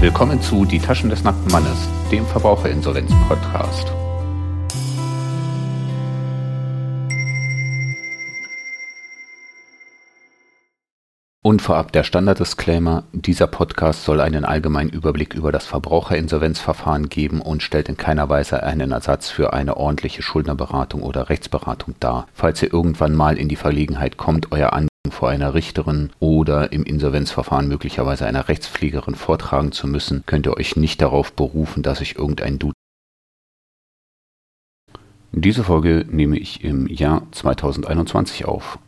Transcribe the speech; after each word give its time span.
Willkommen 0.00 0.40
zu 0.40 0.64
Die 0.64 0.78
Taschen 0.78 1.10
des 1.10 1.24
nackten 1.24 1.52
Mannes, 1.52 1.86
dem 2.10 2.24
Verbraucherinsolvenz-Podcast. 2.24 3.92
Und 11.42 11.60
vorab 11.60 11.92
der 11.92 12.04
Standard-Disclaimer, 12.04 13.04
dieser 13.12 13.46
Podcast 13.46 14.06
soll 14.06 14.22
einen 14.22 14.46
allgemeinen 14.46 14.88
Überblick 14.88 15.34
über 15.34 15.52
das 15.52 15.66
Verbraucherinsolvenzverfahren 15.66 17.10
geben 17.10 17.42
und 17.42 17.62
stellt 17.62 17.90
in 17.90 17.98
keiner 17.98 18.30
Weise 18.30 18.62
einen 18.62 18.92
Ersatz 18.92 19.28
für 19.28 19.52
eine 19.52 19.76
ordentliche 19.76 20.22
Schuldnerberatung 20.22 21.02
oder 21.02 21.28
Rechtsberatung 21.28 21.94
dar. 22.00 22.26
Falls 22.32 22.62
ihr 22.62 22.72
irgendwann 22.72 23.14
mal 23.14 23.36
in 23.36 23.50
die 23.50 23.56
Verlegenheit 23.56 24.16
kommt, 24.16 24.50
euer 24.50 24.72
Anliegen 24.72 24.89
vor 25.10 25.28
einer 25.28 25.54
Richterin 25.54 26.10
oder 26.18 26.72
im 26.72 26.84
Insolvenzverfahren 26.84 27.68
möglicherweise 27.68 28.26
einer 28.26 28.48
Rechtspflegerin 28.48 29.14
vortragen 29.14 29.72
zu 29.72 29.86
müssen, 29.86 30.24
könnt 30.26 30.46
ihr 30.46 30.56
euch 30.56 30.76
nicht 30.76 31.00
darauf 31.02 31.32
berufen, 31.32 31.82
dass 31.82 32.00
ich 32.00 32.16
irgendein 32.16 32.58
Du 32.58 32.72
diese 35.32 35.62
Folge 35.62 36.04
nehme 36.10 36.36
ich 36.38 36.64
im 36.64 36.88
Jahr 36.88 37.22
2021 37.30 38.46
auf. 38.46 38.80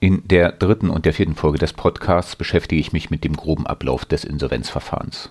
In 0.00 0.26
der 0.26 0.50
dritten 0.50 0.90
und 0.90 1.06
der 1.06 1.14
vierten 1.14 1.36
Folge 1.36 1.58
des 1.58 1.72
Podcasts 1.72 2.34
beschäftige 2.34 2.80
ich 2.80 2.92
mich 2.92 3.10
mit 3.10 3.22
dem 3.22 3.36
groben 3.36 3.64
Ablauf 3.64 4.04
des 4.04 4.24
Insolvenzverfahrens. 4.24 5.30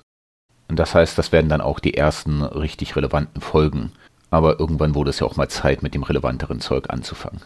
Das 0.70 0.96
heißt, 0.96 1.18
das 1.18 1.34
werden 1.34 1.50
dann 1.50 1.60
auch 1.60 1.80
die 1.80 1.96
ersten 1.96 2.42
richtig 2.42 2.96
relevanten 2.96 3.42
Folgen. 3.42 3.92
Aber 4.32 4.58
irgendwann 4.58 4.96
wurde 4.96 5.10
es 5.10 5.20
ja 5.20 5.28
auch 5.28 5.36
mal 5.36 5.50
Zeit, 5.50 5.84
mit 5.84 5.94
dem 5.94 6.04
relevanteren 6.04 6.62
Zeug 6.62 6.90
anzufangen. 6.90 7.42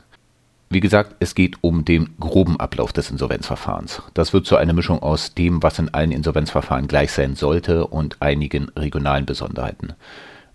Wie 0.69 0.81
gesagt, 0.81 1.15
es 1.19 1.33
geht 1.33 1.57
um 1.61 1.85
den 1.85 2.17
groben 2.19 2.59
Ablauf 2.59 2.91
des 2.91 3.09
Insolvenzverfahrens. 3.09 4.01
Das 4.13 4.33
wird 4.33 4.45
so 4.45 4.57
eine 4.57 4.73
Mischung 4.73 5.01
aus 5.01 5.33
dem, 5.33 5.63
was 5.63 5.79
in 5.79 5.93
allen 5.93 6.11
Insolvenzverfahren 6.11 6.87
gleich 6.87 7.13
sein 7.13 7.35
sollte 7.35 7.87
und 7.87 8.21
einigen 8.21 8.67
regionalen 8.75 9.25
Besonderheiten. 9.25 9.93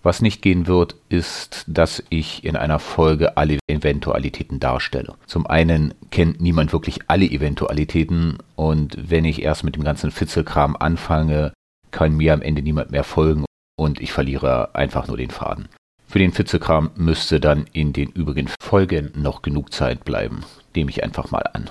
Was 0.02 0.20
nicht 0.20 0.42
gehen 0.42 0.66
wird, 0.66 0.96
ist, 1.08 1.64
dass 1.66 2.02
ich 2.10 2.44
in 2.44 2.56
einer 2.56 2.78
Folge 2.78 3.36
alle 3.36 3.58
Eventualitäten 3.68 4.60
darstelle. 4.60 5.14
Zum 5.26 5.46
einen 5.46 5.94
kennt 6.10 6.40
niemand 6.40 6.72
wirklich 6.72 6.98
alle 7.08 7.24
Eventualitäten 7.24 8.38
und 8.54 8.96
wenn 8.98 9.24
ich 9.24 9.42
erst 9.42 9.64
mit 9.64 9.76
dem 9.76 9.84
ganzen 9.84 10.10
Fitzelkram 10.10 10.76
anfange, 10.76 11.52
kann 11.90 12.16
mir 12.16 12.34
am 12.34 12.42
Ende 12.42 12.62
niemand 12.62 12.90
mehr 12.90 13.04
folgen 13.04 13.44
und 13.76 14.00
ich 14.00 14.12
verliere 14.12 14.74
einfach 14.74 15.06
nur 15.06 15.16
den 15.16 15.30
Faden. 15.30 15.68
Für 16.12 16.18
den 16.18 16.32
Fitzelkram 16.32 16.90
müsste 16.94 17.40
dann 17.40 17.64
in 17.72 17.94
den 17.94 18.10
übrigen 18.10 18.50
Folgen 18.60 19.12
noch 19.14 19.40
genug 19.40 19.72
Zeit 19.72 20.04
bleiben. 20.04 20.44
Nehme 20.76 20.90
ich 20.90 21.02
einfach 21.02 21.30
mal 21.30 21.44
an. 21.54 21.70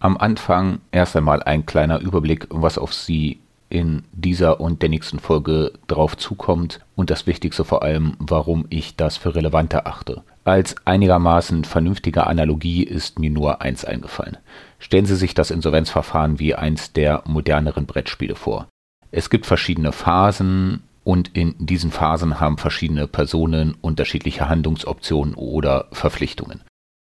Am 0.00 0.18
Anfang 0.18 0.82
erst 0.92 1.16
einmal 1.16 1.42
ein 1.42 1.64
kleiner 1.64 1.98
Überblick, 2.00 2.46
was 2.50 2.76
auf 2.76 2.92
Sie 2.92 3.40
in 3.70 4.04
dieser 4.12 4.60
und 4.60 4.82
der 4.82 4.90
nächsten 4.90 5.18
Folge 5.18 5.72
drauf 5.86 6.14
zukommt 6.14 6.80
und 6.94 7.08
das 7.08 7.26
Wichtigste 7.26 7.64
vor 7.64 7.82
allem, 7.82 8.18
warum 8.18 8.66
ich 8.68 8.96
das 8.96 9.16
für 9.16 9.34
relevant 9.34 9.72
erachte. 9.72 10.24
Als 10.44 10.76
einigermaßen 10.84 11.64
vernünftige 11.64 12.26
Analogie 12.26 12.82
ist 12.82 13.18
mir 13.18 13.30
nur 13.30 13.62
eins 13.62 13.86
eingefallen. 13.86 14.36
Stellen 14.78 15.06
Sie 15.06 15.16
sich 15.16 15.32
das 15.32 15.50
Insolvenzverfahren 15.50 16.38
wie 16.38 16.54
eins 16.54 16.92
der 16.92 17.22
moderneren 17.24 17.86
Brettspiele 17.86 18.34
vor. 18.34 18.68
Es 19.10 19.30
gibt 19.30 19.46
verschiedene 19.46 19.92
Phasen 19.92 20.82
und 21.04 21.36
in 21.36 21.54
diesen 21.58 21.90
Phasen 21.90 22.40
haben 22.40 22.58
verschiedene 22.58 23.06
Personen 23.06 23.76
unterschiedliche 23.80 24.48
Handlungsoptionen 24.48 25.34
oder 25.34 25.88
Verpflichtungen. 25.92 26.62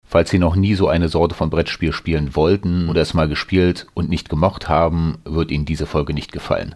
Falls 0.06 0.30
Sie 0.30 0.40
noch 0.40 0.56
nie 0.56 0.76
so 0.76 0.88
eine 0.88 1.10
Sorte 1.10 1.36
von 1.36 1.50
Brettspiel 1.50 1.92
spielen 1.92 2.36
wollten 2.36 2.88
oder 2.88 3.02
es 3.02 3.14
mal 3.14 3.28
gespielt 3.28 3.88
und 3.94 4.10
nicht 4.10 4.30
gemocht 4.30 4.70
haben, 4.70 5.18
wird 5.26 5.52
Ihnen 5.52 5.66
diese 5.66 5.86
Folge 5.86 6.14
nicht 6.14 6.32
gefallen. 6.32 6.76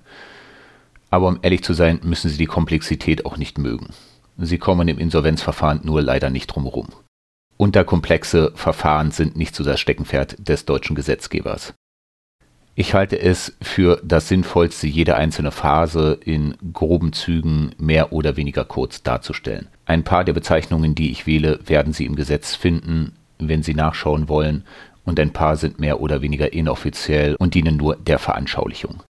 Aber 1.09 1.27
um 1.27 1.39
ehrlich 1.41 1.63
zu 1.63 1.73
sein, 1.73 2.01
müssen 2.03 2.29
Sie 2.29 2.37
die 2.37 2.45
Komplexität 2.45 3.25
auch 3.25 3.37
nicht 3.37 3.57
mögen. 3.57 3.93
Sie 4.37 4.57
kommen 4.57 4.87
im 4.87 4.97
Insolvenzverfahren 4.97 5.81
nur 5.83 6.01
leider 6.01 6.29
nicht 6.29 6.47
drumherum. 6.47 6.87
Unterkomplexe 7.57 8.51
Verfahren 8.55 9.11
sind 9.11 9.37
nicht 9.37 9.55
so 9.55 9.63
das 9.63 9.79
Steckenpferd 9.79 10.47
des 10.47 10.65
deutschen 10.65 10.95
Gesetzgebers. 10.95 11.73
Ich 12.73 12.93
halte 12.93 13.19
es 13.19 13.57
für 13.61 14.01
das 14.03 14.29
Sinnvollste, 14.29 14.87
jede 14.87 15.15
einzelne 15.15 15.51
Phase 15.51 16.17
in 16.23 16.55
groben 16.71 17.11
Zügen 17.11 17.75
mehr 17.77 18.13
oder 18.13 18.37
weniger 18.37 18.63
kurz 18.63 19.03
darzustellen. 19.03 19.67
Ein 19.85 20.03
paar 20.03 20.23
der 20.23 20.33
Bezeichnungen, 20.33 20.95
die 20.95 21.11
ich 21.11 21.27
wähle, 21.27 21.59
werden 21.65 21.91
Sie 21.91 22.05
im 22.05 22.15
Gesetz 22.15 22.55
finden, 22.55 23.13
wenn 23.39 23.61
Sie 23.61 23.73
nachschauen 23.73 24.29
wollen, 24.29 24.63
und 25.03 25.19
ein 25.19 25.33
paar 25.33 25.57
sind 25.57 25.79
mehr 25.79 25.99
oder 25.99 26.21
weniger 26.21 26.53
inoffiziell 26.53 27.35
und 27.35 27.55
dienen 27.55 27.75
nur 27.75 27.95
der 27.97 28.19
Veranschaulichung. 28.19 29.03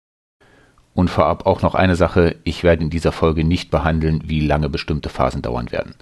Und 0.94 1.10
vorab 1.10 1.46
auch 1.46 1.62
noch 1.62 1.76
eine 1.76 1.96
Sache, 1.96 2.38
ich 2.44 2.64
werde 2.64 2.84
in 2.84 2.90
dieser 2.90 3.12
Folge 3.12 3.44
nicht 3.44 3.72
behandeln, 3.72 4.22
wie 4.26 4.46
lange 4.46 4.70
bestimmte 4.70 5.10
Phasen 5.10 5.42
dauern 5.42 5.72
werden. 5.72 5.96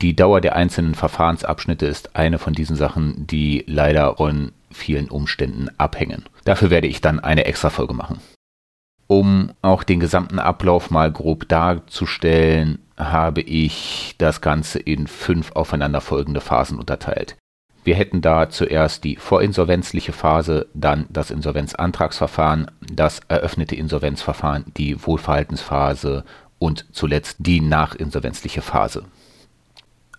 Die 0.00 0.14
Dauer 0.14 0.40
der 0.40 0.56
einzelnen 0.56 0.94
Verfahrensabschnitte 0.94 1.86
ist 1.86 2.16
eine 2.16 2.38
von 2.38 2.52
diesen 2.52 2.76
Sachen, 2.76 3.26
die 3.26 3.64
leider 3.66 4.16
von 4.16 4.52
vielen 4.70 5.08
Umständen 5.08 5.68
abhängen. 5.78 6.24
Dafür 6.44 6.70
werde 6.70 6.86
ich 6.86 7.00
dann 7.00 7.20
eine 7.20 7.44
extra 7.44 7.70
Folge 7.70 7.94
machen. 7.94 8.20
Um 9.06 9.52
auch 9.62 9.84
den 9.84 10.00
gesamten 10.00 10.38
Ablauf 10.38 10.90
mal 10.90 11.10
grob 11.10 11.48
darzustellen, 11.48 12.78
habe 12.98 13.40
ich 13.40 14.14
das 14.18 14.40
Ganze 14.40 14.78
in 14.78 15.06
fünf 15.06 15.52
aufeinanderfolgende 15.52 16.40
Phasen 16.40 16.78
unterteilt. 16.78 17.36
Wir 17.84 17.94
hätten 17.94 18.20
da 18.20 18.50
zuerst 18.50 19.04
die 19.04 19.16
vorinsolvenzliche 19.16 20.12
Phase, 20.12 20.66
dann 20.74 21.06
das 21.08 21.30
Insolvenzantragsverfahren, 21.30 22.70
das 22.92 23.20
eröffnete 23.28 23.76
Insolvenzverfahren, 23.76 24.66
die 24.76 25.06
Wohlverhaltensphase 25.06 26.24
und 26.58 26.84
zuletzt 26.92 27.36
die 27.38 27.62
nachinsolvenzliche 27.62 28.60
Phase. 28.60 29.04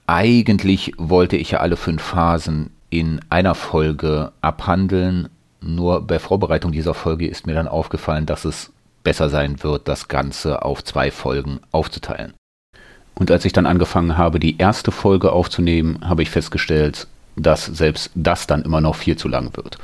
Eigentlich 0.07 0.93
wollte 0.97 1.37
ich 1.37 1.51
ja 1.51 1.59
alle 1.59 1.77
fünf 1.77 2.01
Phasen 2.01 2.71
in 2.89 3.19
einer 3.29 3.55
Folge 3.55 4.31
abhandeln, 4.41 5.29
nur 5.61 6.01
bei 6.01 6.19
Vorbereitung 6.19 6.72
dieser 6.72 6.94
Folge 6.94 7.27
ist 7.27 7.45
mir 7.45 7.53
dann 7.53 7.67
aufgefallen, 7.67 8.25
dass 8.25 8.45
es 8.45 8.72
besser 9.03 9.29
sein 9.29 9.61
wird, 9.63 9.88
das 9.88 10.07
Ganze 10.07 10.63
auf 10.63 10.83
zwei 10.83 11.11
Folgen 11.11 11.59
aufzuteilen. 11.72 12.33
Und 13.16 13.31
als 13.31 13.45
ich 13.45 13.53
dann 13.53 13.66
angefangen 13.66 14.17
habe, 14.17 14.39
die 14.39 14.57
erste 14.57 14.91
Folge 14.91 15.31
aufzunehmen, 15.31 15.99
habe 16.07 16.22
ich 16.22 16.29
festgestellt, 16.29 17.07
dass 17.35 17.66
selbst 17.66 18.11
das 18.16 18.47
dann 18.47 18.63
immer 18.63 18.81
noch 18.81 18.95
viel 18.95 19.17
zu 19.17 19.28
lang 19.28 19.55
wird. 19.57 19.78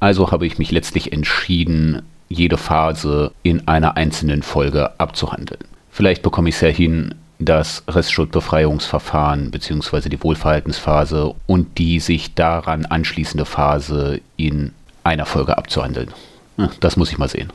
Also 0.00 0.30
habe 0.30 0.46
ich 0.46 0.58
mich 0.58 0.70
letztlich 0.70 1.12
entschieden, 1.12 2.02
jede 2.28 2.56
Phase 2.56 3.32
in 3.42 3.68
einer 3.68 3.96
einzelnen 3.96 4.42
Folge 4.42 4.98
abzuhandeln. 4.98 5.64
Vielleicht 5.90 6.22
bekomme 6.22 6.48
ich 6.48 6.54
es 6.56 6.60
ja 6.60 6.68
hin, 6.68 7.14
das 7.38 7.84
Restschuldbefreiungsverfahren 7.88 9.50
bzw. 9.50 10.08
die 10.08 10.22
Wohlverhaltensphase 10.22 11.34
und 11.46 11.78
die 11.78 12.00
sich 12.00 12.34
daran 12.34 12.86
anschließende 12.86 13.44
Phase 13.44 14.20
in 14.36 14.72
einer 15.04 15.26
Folge 15.26 15.56
abzuhandeln. 15.56 16.12
Das 16.80 16.96
muss 16.96 17.10
ich 17.12 17.18
mal 17.18 17.28
sehen. 17.28 17.52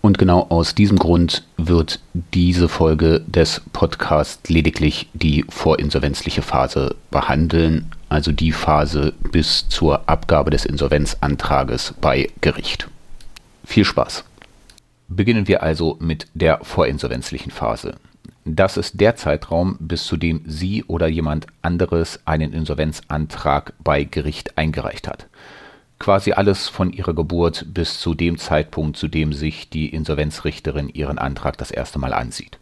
Und 0.00 0.18
genau 0.18 0.46
aus 0.48 0.74
diesem 0.74 0.98
Grund 0.98 1.44
wird 1.56 2.00
diese 2.12 2.68
Folge 2.68 3.20
des 3.28 3.62
Podcasts 3.72 4.50
lediglich 4.50 5.08
die 5.14 5.44
vorinsolvenzliche 5.48 6.42
Phase 6.42 6.96
behandeln, 7.12 7.92
also 8.08 8.32
die 8.32 8.50
Phase 8.50 9.14
bis 9.30 9.68
zur 9.68 10.08
Abgabe 10.08 10.50
des 10.50 10.64
Insolvenzantrages 10.64 11.94
bei 12.00 12.28
Gericht. 12.40 12.88
Viel 13.64 13.84
Spaß. 13.84 14.24
Beginnen 15.06 15.46
wir 15.46 15.62
also 15.62 15.96
mit 16.00 16.26
der 16.34 16.58
vorinsolvenzlichen 16.64 17.52
Phase. 17.52 17.94
Das 18.44 18.76
ist 18.76 19.00
der 19.00 19.16
Zeitraum, 19.16 19.76
bis 19.78 20.04
zu 20.04 20.16
dem 20.16 20.42
Sie 20.46 20.84
oder 20.84 21.06
jemand 21.06 21.46
anderes 21.62 22.20
einen 22.24 22.52
Insolvenzantrag 22.52 23.74
bei 23.78 24.04
Gericht 24.04 24.58
eingereicht 24.58 25.08
hat 25.08 25.28
quasi 26.02 26.32
alles 26.32 26.68
von 26.68 26.92
ihrer 26.92 27.14
Geburt 27.14 27.66
bis 27.72 28.00
zu 28.00 28.14
dem 28.14 28.36
Zeitpunkt, 28.36 28.96
zu 28.96 29.06
dem 29.06 29.32
sich 29.32 29.70
die 29.70 29.88
Insolvenzrichterin 29.88 30.88
ihren 30.88 31.16
Antrag 31.16 31.56
das 31.58 31.70
erste 31.70 32.00
Mal 32.00 32.12
ansieht. 32.12 32.58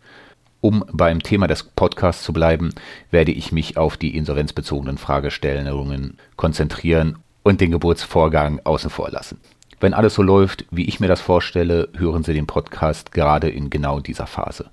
Um 0.60 0.84
beim 0.92 1.22
Thema 1.22 1.46
des 1.46 1.62
Podcasts 1.62 2.22
zu 2.22 2.34
bleiben, 2.34 2.74
werde 3.10 3.32
ich 3.32 3.50
mich 3.50 3.78
auf 3.78 3.96
die 3.96 4.14
insolvenzbezogenen 4.14 4.98
Fragestellungen 4.98 6.18
konzentrieren 6.36 7.16
und 7.42 7.62
den 7.62 7.70
Geburtsvorgang 7.70 8.60
außen 8.64 8.90
vor 8.90 9.10
lassen. 9.10 9.40
Wenn 9.80 9.94
alles 9.94 10.16
so 10.16 10.22
läuft, 10.22 10.66
wie 10.70 10.84
ich 10.84 11.00
mir 11.00 11.08
das 11.08 11.22
vorstelle, 11.22 11.88
hören 11.96 12.22
Sie 12.22 12.34
den 12.34 12.46
Podcast 12.46 13.10
gerade 13.10 13.48
in 13.48 13.70
genau 13.70 14.00
dieser 14.00 14.26
Phase. 14.26 14.68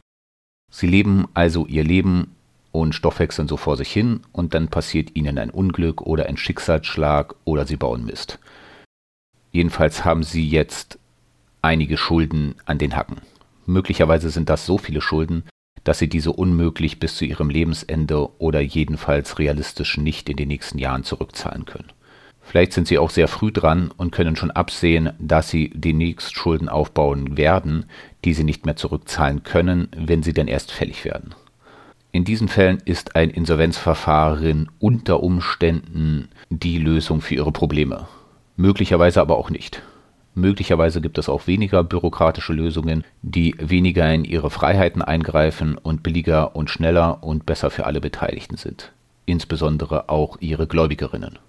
Sie 0.72 0.88
leben 0.88 1.28
also 1.34 1.66
Ihr 1.66 1.84
Leben 1.84 2.36
und 2.72 2.94
stoffwechseln 2.94 3.48
so 3.48 3.58
vor 3.58 3.78
sich 3.78 3.92
hin 3.92 4.22
und 4.32 4.54
dann 4.54 4.68
passiert 4.68 5.16
Ihnen 5.16 5.38
ein 5.38 5.50
Unglück 5.50 6.02
oder 6.02 6.28
ein 6.28 6.38
Schicksalsschlag 6.38 7.36
oder 7.46 7.66
Sie 7.66 7.78
bauen 7.78 8.06
Mist. 8.06 8.40
Jedenfalls 9.52 10.06
haben 10.06 10.24
sie 10.24 10.48
jetzt 10.48 11.00
einige 11.62 11.98
Schulden 11.98 12.56
an 12.66 12.78
den 12.78 12.96
Hacken. 12.96 13.22
Möglicherweise 13.66 14.30
sind 14.30 14.50
das 14.50 14.66
so 14.66 14.78
viele 14.78 15.02
Schulden, 15.02 15.44
dass 15.84 16.00
sie 16.00 16.10
diese 16.10 16.32
unmöglich 16.32 17.00
bis 17.00 17.16
zu 17.16 17.26
ihrem 17.26 17.50
Lebensende 17.50 18.30
oder 18.40 18.60
jedenfalls 18.60 19.40
realistisch 19.40 19.98
nicht 19.98 20.30
in 20.30 20.38
den 20.38 20.50
nächsten 20.50 20.78
Jahren 20.78 21.04
zurückzahlen 21.04 21.66
können. 21.66 21.92
Vielleicht 22.48 22.72
sind 22.72 22.88
sie 22.88 22.98
auch 22.98 23.10
sehr 23.10 23.28
früh 23.28 23.52
dran 23.52 23.92
und 23.98 24.12
können 24.12 24.38
schon 24.38 24.52
absehen, 24.52 25.12
dass 25.20 25.50
sie 25.50 25.70
demnächst 25.76 26.34
Schulden 26.34 26.70
aufbauen 26.70 27.36
werden, 27.36 27.86
die 28.24 28.34
sie 28.34 28.46
nicht 28.46 28.66
mehr 28.66 28.78
zurückzahlen 28.78 29.44
können, 29.44 29.90
wenn 29.98 30.24
sie 30.24 30.32
denn 30.32 30.48
erst 30.48 30.72
fällig 30.72 31.04
werden. 31.04 31.36
In 32.14 32.24
diesen 32.24 32.48
Fällen 32.48 32.82
ist 32.86 33.18
ein 33.18 33.32
Insolvenzverfahren 33.32 34.72
unter 34.80 35.22
Umständen 35.24 36.30
die 36.50 36.78
Lösung 36.78 37.20
für 37.20 37.36
ihre 37.36 37.52
Probleme. 37.52 38.08
Möglicherweise 38.56 39.20
aber 39.20 39.38
auch 39.38 39.50
nicht. 39.50 39.82
Möglicherweise 40.34 41.02
gibt 41.02 41.18
es 41.18 41.28
auch 41.28 41.48
weniger 41.48 41.84
bürokratische 41.84 42.54
Lösungen, 42.54 43.04
die 43.24 43.56
weniger 43.60 44.12
in 44.14 44.24
ihre 44.24 44.52
Freiheiten 44.52 45.02
eingreifen 45.02 45.78
und 45.78 46.02
billiger 46.02 46.56
und 46.56 46.70
schneller 46.70 47.24
und 47.24 47.46
besser 47.46 47.72
für 47.72 47.86
alle 47.86 48.00
Beteiligten 48.00 48.56
sind, 48.56 48.94
insbesondere 49.26 50.08
auch 50.08 50.38
ihre 50.40 50.66
Gläubigerinnen. 50.66 51.40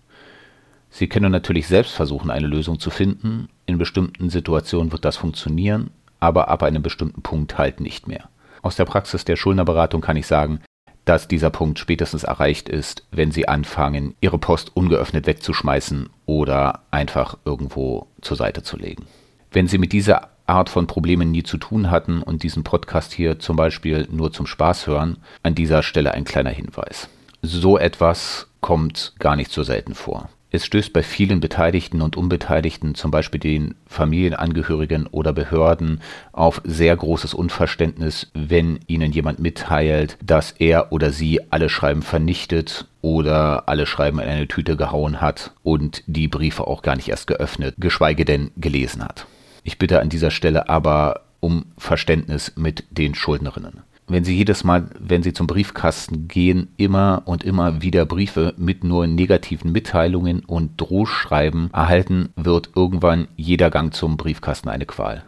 Sie 0.91 1.09
können 1.09 1.31
natürlich 1.31 1.67
selbst 1.67 1.93
versuchen, 1.93 2.31
eine 2.31 2.47
Lösung 2.47 2.81
zu 2.81 2.91
finden. 2.91 3.49
In 3.67 3.79
bestimmten 3.79 4.31
Situationen 4.31 4.93
wird 4.93 5.05
das 5.05 5.17
funktionieren, 5.17 5.91
aber 6.21 6.49
ab 6.49 6.63
einem 6.63 6.83
bestimmten 6.83 7.23
Punkt 7.23 7.59
halt 7.59 7.81
nicht 7.81 8.09
mehr. 8.09 8.29
Aus 8.63 8.77
der 8.77 8.85
Praxis 8.85 9.25
der 9.25 9.37
Schuldnerberatung 9.37 10.01
kann 10.01 10.17
ich 10.17 10.27
sagen, 10.27 10.61
dass 11.05 11.29
dieser 11.29 11.51
Punkt 11.51 11.79
spätestens 11.79 12.25
erreicht 12.25 12.69
ist, 12.69 13.07
wenn 13.11 13.31
Sie 13.31 13.49
anfangen, 13.49 14.15
Ihre 14.21 14.39
Post 14.39 14.77
ungeöffnet 14.77 15.27
wegzuschmeißen 15.27 16.11
oder 16.27 16.83
einfach 16.91 17.39
irgendwo 17.45 18.09
zur 18.21 18.37
Seite 18.37 18.63
zu 18.63 18.77
legen. 18.77 19.07
Wenn 19.51 19.69
Sie 19.69 19.79
mit 19.79 19.93
dieser 19.93 20.29
Art 20.47 20.69
von 20.69 20.87
Problemen 20.87 21.31
nie 21.31 21.43
zu 21.43 21.59
tun 21.59 21.91
hatten 21.91 22.23
und 22.23 22.43
diesen 22.43 22.65
Podcast 22.65 23.13
hier 23.13 23.39
zum 23.39 23.57
Beispiel 23.57 24.07
nur 24.11 24.33
zum 24.33 24.47
Spaß 24.47 24.87
hören, 24.87 25.19
an 25.43 25.55
dieser 25.55 25.83
Stelle 25.83 26.13
ein 26.13 26.25
kleiner 26.25 26.51
Hinweis. 26.51 27.09
So 27.43 27.79
etwas 27.79 28.49
kommt 28.61 29.15
gar 29.19 29.37
nicht 29.37 29.53
so 29.53 29.63
selten 29.63 29.95
vor. 29.95 30.29
Es 30.51 30.65
stößt 30.65 30.95
bei 30.95 31.03
vielen 31.03 31.41
Beteiligten 31.41 32.01
und 32.01 32.17
Unbeteiligten, 32.17 32.95
zum 32.95 33.11
Beispiel 33.11 33.39
den 33.39 33.75
Familienangehörigen 33.87 35.07
oder 35.07 35.35
Behörden, 35.35 36.01
auf 36.33 36.63
sehr 36.65 36.97
großes 36.97 37.35
Unverständnis, 37.35 38.31
wenn 38.33 38.81
ihnen 38.87 39.13
jemand 39.13 39.41
mitteilt, 39.41 40.17
dass 40.25 40.53
er 40.53 40.91
oder 40.91 41.13
sie 41.13 41.41
alle 41.51 41.69
Schreiben 41.69 42.01
vernichtet 42.01 42.87
oder 43.03 43.69
alle 43.69 43.85
Schreiben 43.85 44.21
in 44.21 44.29
eine 44.29 44.49
Tüte 44.49 44.77
gehauen 44.77 45.21
hat 45.21 45.53
und 45.63 46.03
die 46.07 46.29
Briefe 46.29 46.67
auch 46.67 46.81
gar 46.81 46.97
nicht 46.97 47.09
erst 47.09 47.27
geöffnet, 47.27 47.75
geschweige 47.77 48.25
denn 48.25 48.51
gelesen 48.57 49.05
hat. 49.05 49.27
Ich 49.65 49.79
bitte 49.79 50.01
an 50.01 50.09
dieser 50.09 50.31
Stelle 50.31 50.71
aber 50.71 51.25
um 51.41 51.67
Verständnis 51.77 52.55
mit 52.57 52.85
den 52.91 53.15
Schuldnerinnen 53.15 53.83
wenn 54.09 54.25
Sie 54.25 54.35
jedes 54.35 54.65
Mal, 54.65 54.89
wenn 54.99 55.23
Sie 55.23 55.33
zum 55.33 55.47
Briefkasten 55.47 56.29
gehen, 56.29 56.69
immer 56.77 57.23
und 57.27 57.45
immer 57.45 57.83
wieder 57.83 58.07
Briefe 58.07 58.55
mit 58.57 58.83
nur 58.83 59.07
negativen 59.07 59.71
Mitteilungen 59.71 60.41
und 60.41 60.81
Drohschreiben 60.81 61.71
erhalten, 61.73 62.31
wird 62.37 62.71
irgendwann 62.75 63.29
jeder 63.37 63.71
Gang 63.71 63.95
zum 63.95 64.17
Briefkasten 64.17 64.69
eine 64.69 64.87
Qual. 64.87 65.25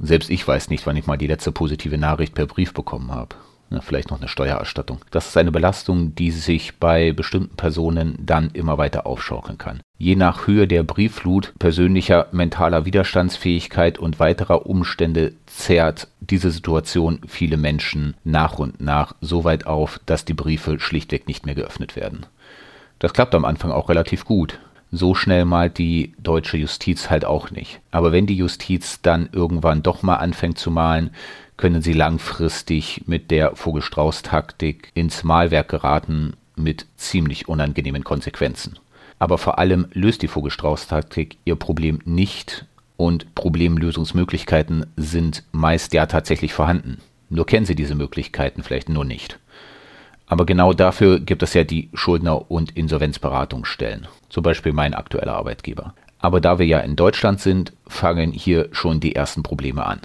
Selbst 0.00 0.30
ich 0.30 0.46
weiß 0.46 0.70
nicht, 0.70 0.86
wann 0.86 0.96
ich 0.96 1.06
mal 1.06 1.18
die 1.18 1.26
letzte 1.26 1.52
positive 1.52 1.98
Nachricht 1.98 2.34
per 2.34 2.46
Brief 2.46 2.72
bekommen 2.72 3.10
habe. 3.10 3.36
Ja, 3.70 3.82
vielleicht 3.82 4.10
noch 4.10 4.18
eine 4.18 4.28
Steuererstattung. 4.28 5.00
Das 5.10 5.28
ist 5.28 5.36
eine 5.36 5.52
Belastung, 5.52 6.14
die 6.14 6.30
sich 6.30 6.76
bei 6.78 7.12
bestimmten 7.12 7.54
Personen 7.56 8.16
dann 8.18 8.50
immer 8.54 8.78
weiter 8.78 9.06
aufschaukeln 9.06 9.58
kann. 9.58 9.80
Je 9.98 10.16
nach 10.16 10.46
Höhe 10.46 10.66
der 10.66 10.84
Briefflut, 10.84 11.52
persönlicher 11.58 12.28
mentaler 12.32 12.86
Widerstandsfähigkeit 12.86 13.98
und 13.98 14.20
weiterer 14.20 14.66
Umstände 14.66 15.34
zerrt 15.46 16.08
diese 16.20 16.50
Situation 16.50 17.20
viele 17.26 17.58
Menschen 17.58 18.14
nach 18.24 18.58
und 18.58 18.80
nach 18.80 19.14
so 19.20 19.44
weit 19.44 19.66
auf, 19.66 20.00
dass 20.06 20.24
die 20.24 20.34
Briefe 20.34 20.80
schlichtweg 20.80 21.28
nicht 21.28 21.44
mehr 21.44 21.54
geöffnet 21.54 21.94
werden. 21.94 22.24
Das 23.00 23.12
klappt 23.12 23.34
am 23.34 23.44
Anfang 23.44 23.70
auch 23.70 23.88
relativ 23.88 24.24
gut. 24.24 24.58
So 24.90 25.14
schnell 25.14 25.44
malt 25.44 25.76
die 25.76 26.14
deutsche 26.18 26.56
Justiz 26.56 27.10
halt 27.10 27.26
auch 27.26 27.50
nicht. 27.50 27.80
Aber 27.90 28.10
wenn 28.10 28.26
die 28.26 28.36
Justiz 28.36 29.02
dann 29.02 29.28
irgendwann 29.32 29.82
doch 29.82 30.02
mal 30.02 30.16
anfängt 30.16 30.58
zu 30.58 30.70
malen, 30.70 31.10
können 31.58 31.82
sie 31.82 31.92
langfristig 31.92 33.02
mit 33.06 33.30
der 33.30 33.54
Vogelstrauß-Taktik 33.54 34.90
ins 34.94 35.24
Malwerk 35.24 35.68
geraten 35.68 36.32
mit 36.56 36.86
ziemlich 36.96 37.48
unangenehmen 37.48 38.04
Konsequenzen. 38.04 38.78
Aber 39.18 39.36
vor 39.36 39.58
allem 39.58 39.88
löst 39.92 40.22
die 40.22 40.28
Vogelstrauß-Taktik 40.28 41.36
ihr 41.44 41.56
Problem 41.56 41.98
nicht 42.04 42.64
und 42.96 43.34
Problemlösungsmöglichkeiten 43.34 44.86
sind 44.96 45.44
meist 45.52 45.92
ja 45.92 46.06
tatsächlich 46.06 46.54
vorhanden. 46.54 46.98
Nur 47.28 47.44
kennen 47.44 47.66
sie 47.66 47.74
diese 47.74 47.94
Möglichkeiten 47.94 48.62
vielleicht 48.62 48.88
nur 48.88 49.04
nicht. 49.04 49.38
Aber 50.26 50.46
genau 50.46 50.72
dafür 50.72 51.20
gibt 51.20 51.42
es 51.42 51.54
ja 51.54 51.64
die 51.64 51.90
Schuldner- 51.92 52.50
und 52.50 52.76
Insolvenzberatungsstellen, 52.76 54.06
zum 54.28 54.42
Beispiel 54.42 54.72
mein 54.72 54.94
aktueller 54.94 55.34
Arbeitgeber. 55.34 55.94
Aber 56.20 56.40
da 56.40 56.58
wir 56.58 56.66
ja 56.66 56.80
in 56.80 56.96
Deutschland 56.96 57.40
sind, 57.40 57.72
fangen 57.86 58.32
hier 58.32 58.68
schon 58.72 59.00
die 59.00 59.14
ersten 59.14 59.42
Probleme 59.42 59.86
an. 59.86 60.00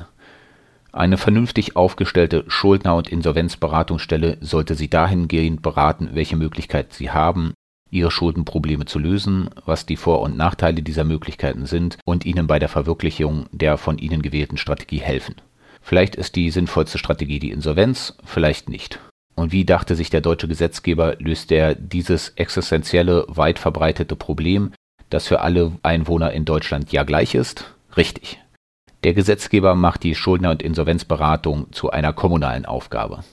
Eine 0.94 1.18
vernünftig 1.18 1.75
aufgestellte 1.75 2.45
Schuldner- 2.48 2.95
und 2.95 3.07
Insolvenzberatungsstelle 3.07 4.38
sollte 4.42 4.75
Sie 4.75 4.92
dahingehend 4.92 5.63
beraten, 5.63 6.12
welche 6.13 6.36
Möglichkeiten 6.36 6.92
Sie 6.92 7.10
haben, 7.10 7.54
Ihre 7.90 8.12
Schuldenprobleme 8.12 8.86
zu 8.86 9.00
lösen, 9.00 9.50
was 9.66 9.88
die 9.88 9.98
Vor- 9.98 10.22
und 10.22 10.38
Nachteile 10.38 10.84
dieser 10.84 11.04
Möglichkeiten 11.04 11.66
sind 11.66 11.98
und 12.06 12.25
Ihnen 12.25 12.45
bei 12.45 12.60
der 12.60 12.69
Verwirklichung 12.69 13.48
der 13.51 13.78
von 13.78 13.98
Ihnen 13.98 14.22
gewählten 14.22 14.57
Strategie 14.57 15.00
helfen. 15.00 15.36
Vielleicht 15.81 16.16
ist 16.16 16.36
die 16.36 16.51
sinnvollste 16.51 17.00
Strategie 17.00 17.40
die 17.40 17.51
Insolvenz, 17.51 18.16
vielleicht 18.24 18.69
nicht. 18.69 19.00
Und 19.34 19.51
wie 19.51 19.66
dachte 19.66 19.95
sich 19.95 20.12
der 20.12 20.22
deutsche 20.22 20.48
Gesetzgeber, 20.48 21.16
löst 21.18 21.51
er 21.51 21.74
dieses 21.74 22.30
existenzielle, 22.36 23.25
weit 23.28 23.57
verbreitete 23.57 24.16
Problem, 24.16 24.74
das 25.10 25.28
für 25.28 25.42
alle 25.42 25.72
Einwohner 25.81 26.31
in 26.34 26.45
Deutschland 26.45 26.92
ja 26.92 27.01
gleich 27.01 27.34
ist? 27.34 27.74
Richtig. 27.98 28.43
Der 29.04 29.14
Gesetzgeber 29.14 29.76
macht 29.76 30.04
die 30.04 30.16
Schuldner- 30.16 30.52
und 30.52 30.64
Insolvenzberatung 30.64 31.72
zu 31.74 31.92
einer 31.92 32.14
kommunalen 32.14 32.66
Aufgabe. 32.66 33.24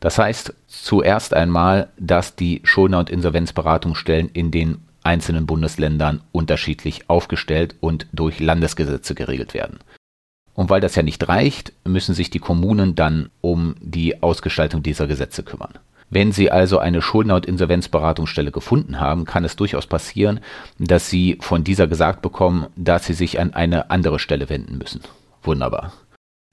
Das 0.00 0.18
heißt 0.18 0.54
zuerst 0.66 1.34
einmal, 1.34 1.88
dass 1.98 2.34
die 2.36 2.60
Schuldner- 2.64 3.00
und 3.00 3.10
Insolvenzberatungsstellen 3.10 4.30
in 4.30 4.50
den 4.50 4.78
einzelnen 5.02 5.46
Bundesländern 5.46 6.22
unterschiedlich 6.32 7.10
aufgestellt 7.10 7.74
und 7.80 8.06
durch 8.12 8.40
Landesgesetze 8.40 9.14
geregelt 9.14 9.54
werden. 9.54 9.78
Und 10.54 10.70
weil 10.70 10.80
das 10.80 10.94
ja 10.96 11.02
nicht 11.02 11.28
reicht, 11.28 11.72
müssen 11.84 12.14
sich 12.14 12.30
die 12.30 12.40
Kommunen 12.40 12.94
dann 12.94 13.30
um 13.40 13.76
die 13.80 14.22
Ausgestaltung 14.22 14.82
dieser 14.82 15.06
Gesetze 15.06 15.42
kümmern. 15.42 15.74
Wenn 16.10 16.32
Sie 16.32 16.50
also 16.50 16.78
eine 16.78 17.02
Schuldner- 17.02 17.36
und 17.36 17.46
Insolvenzberatungsstelle 17.46 18.50
gefunden 18.50 19.00
haben, 19.00 19.24
kann 19.24 19.44
es 19.44 19.56
durchaus 19.56 19.86
passieren, 19.86 20.40
dass 20.78 21.10
Sie 21.10 21.38
von 21.40 21.64
dieser 21.64 21.86
gesagt 21.86 22.22
bekommen, 22.22 22.66
dass 22.76 23.06
Sie 23.06 23.12
sich 23.12 23.38
an 23.38 23.52
eine 23.52 23.90
andere 23.90 24.18
Stelle 24.18 24.48
wenden 24.48 24.78
müssen. 24.78 25.02
Wunderbar. 25.42 25.92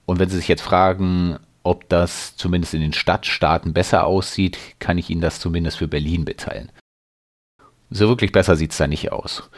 Und 0.04 0.18
wenn 0.18 0.28
Sie 0.28 0.36
sich 0.36 0.48
jetzt 0.48 0.62
fragen, 0.62 1.38
ob 1.62 1.88
das 1.88 2.36
zumindest 2.36 2.74
in 2.74 2.80
den 2.80 2.92
Stadtstaaten 2.92 3.72
besser 3.72 4.06
aussieht, 4.06 4.58
kann 4.78 4.98
ich 4.98 5.10
Ihnen 5.10 5.20
das 5.20 5.40
zumindest 5.40 5.78
für 5.78 5.88
Berlin 5.88 6.24
mitteilen. 6.24 6.70
So 7.90 8.08
wirklich 8.08 8.32
besser 8.32 8.56
sieht 8.56 8.72
es 8.72 8.78
da 8.78 8.86
nicht 8.86 9.10
aus. 9.10 9.48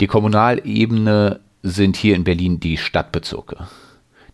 Die 0.00 0.06
Kommunalebene 0.06 1.40
sind 1.62 1.96
hier 1.96 2.16
in 2.16 2.24
Berlin 2.24 2.60
die 2.60 2.76
Stadtbezirke. 2.76 3.68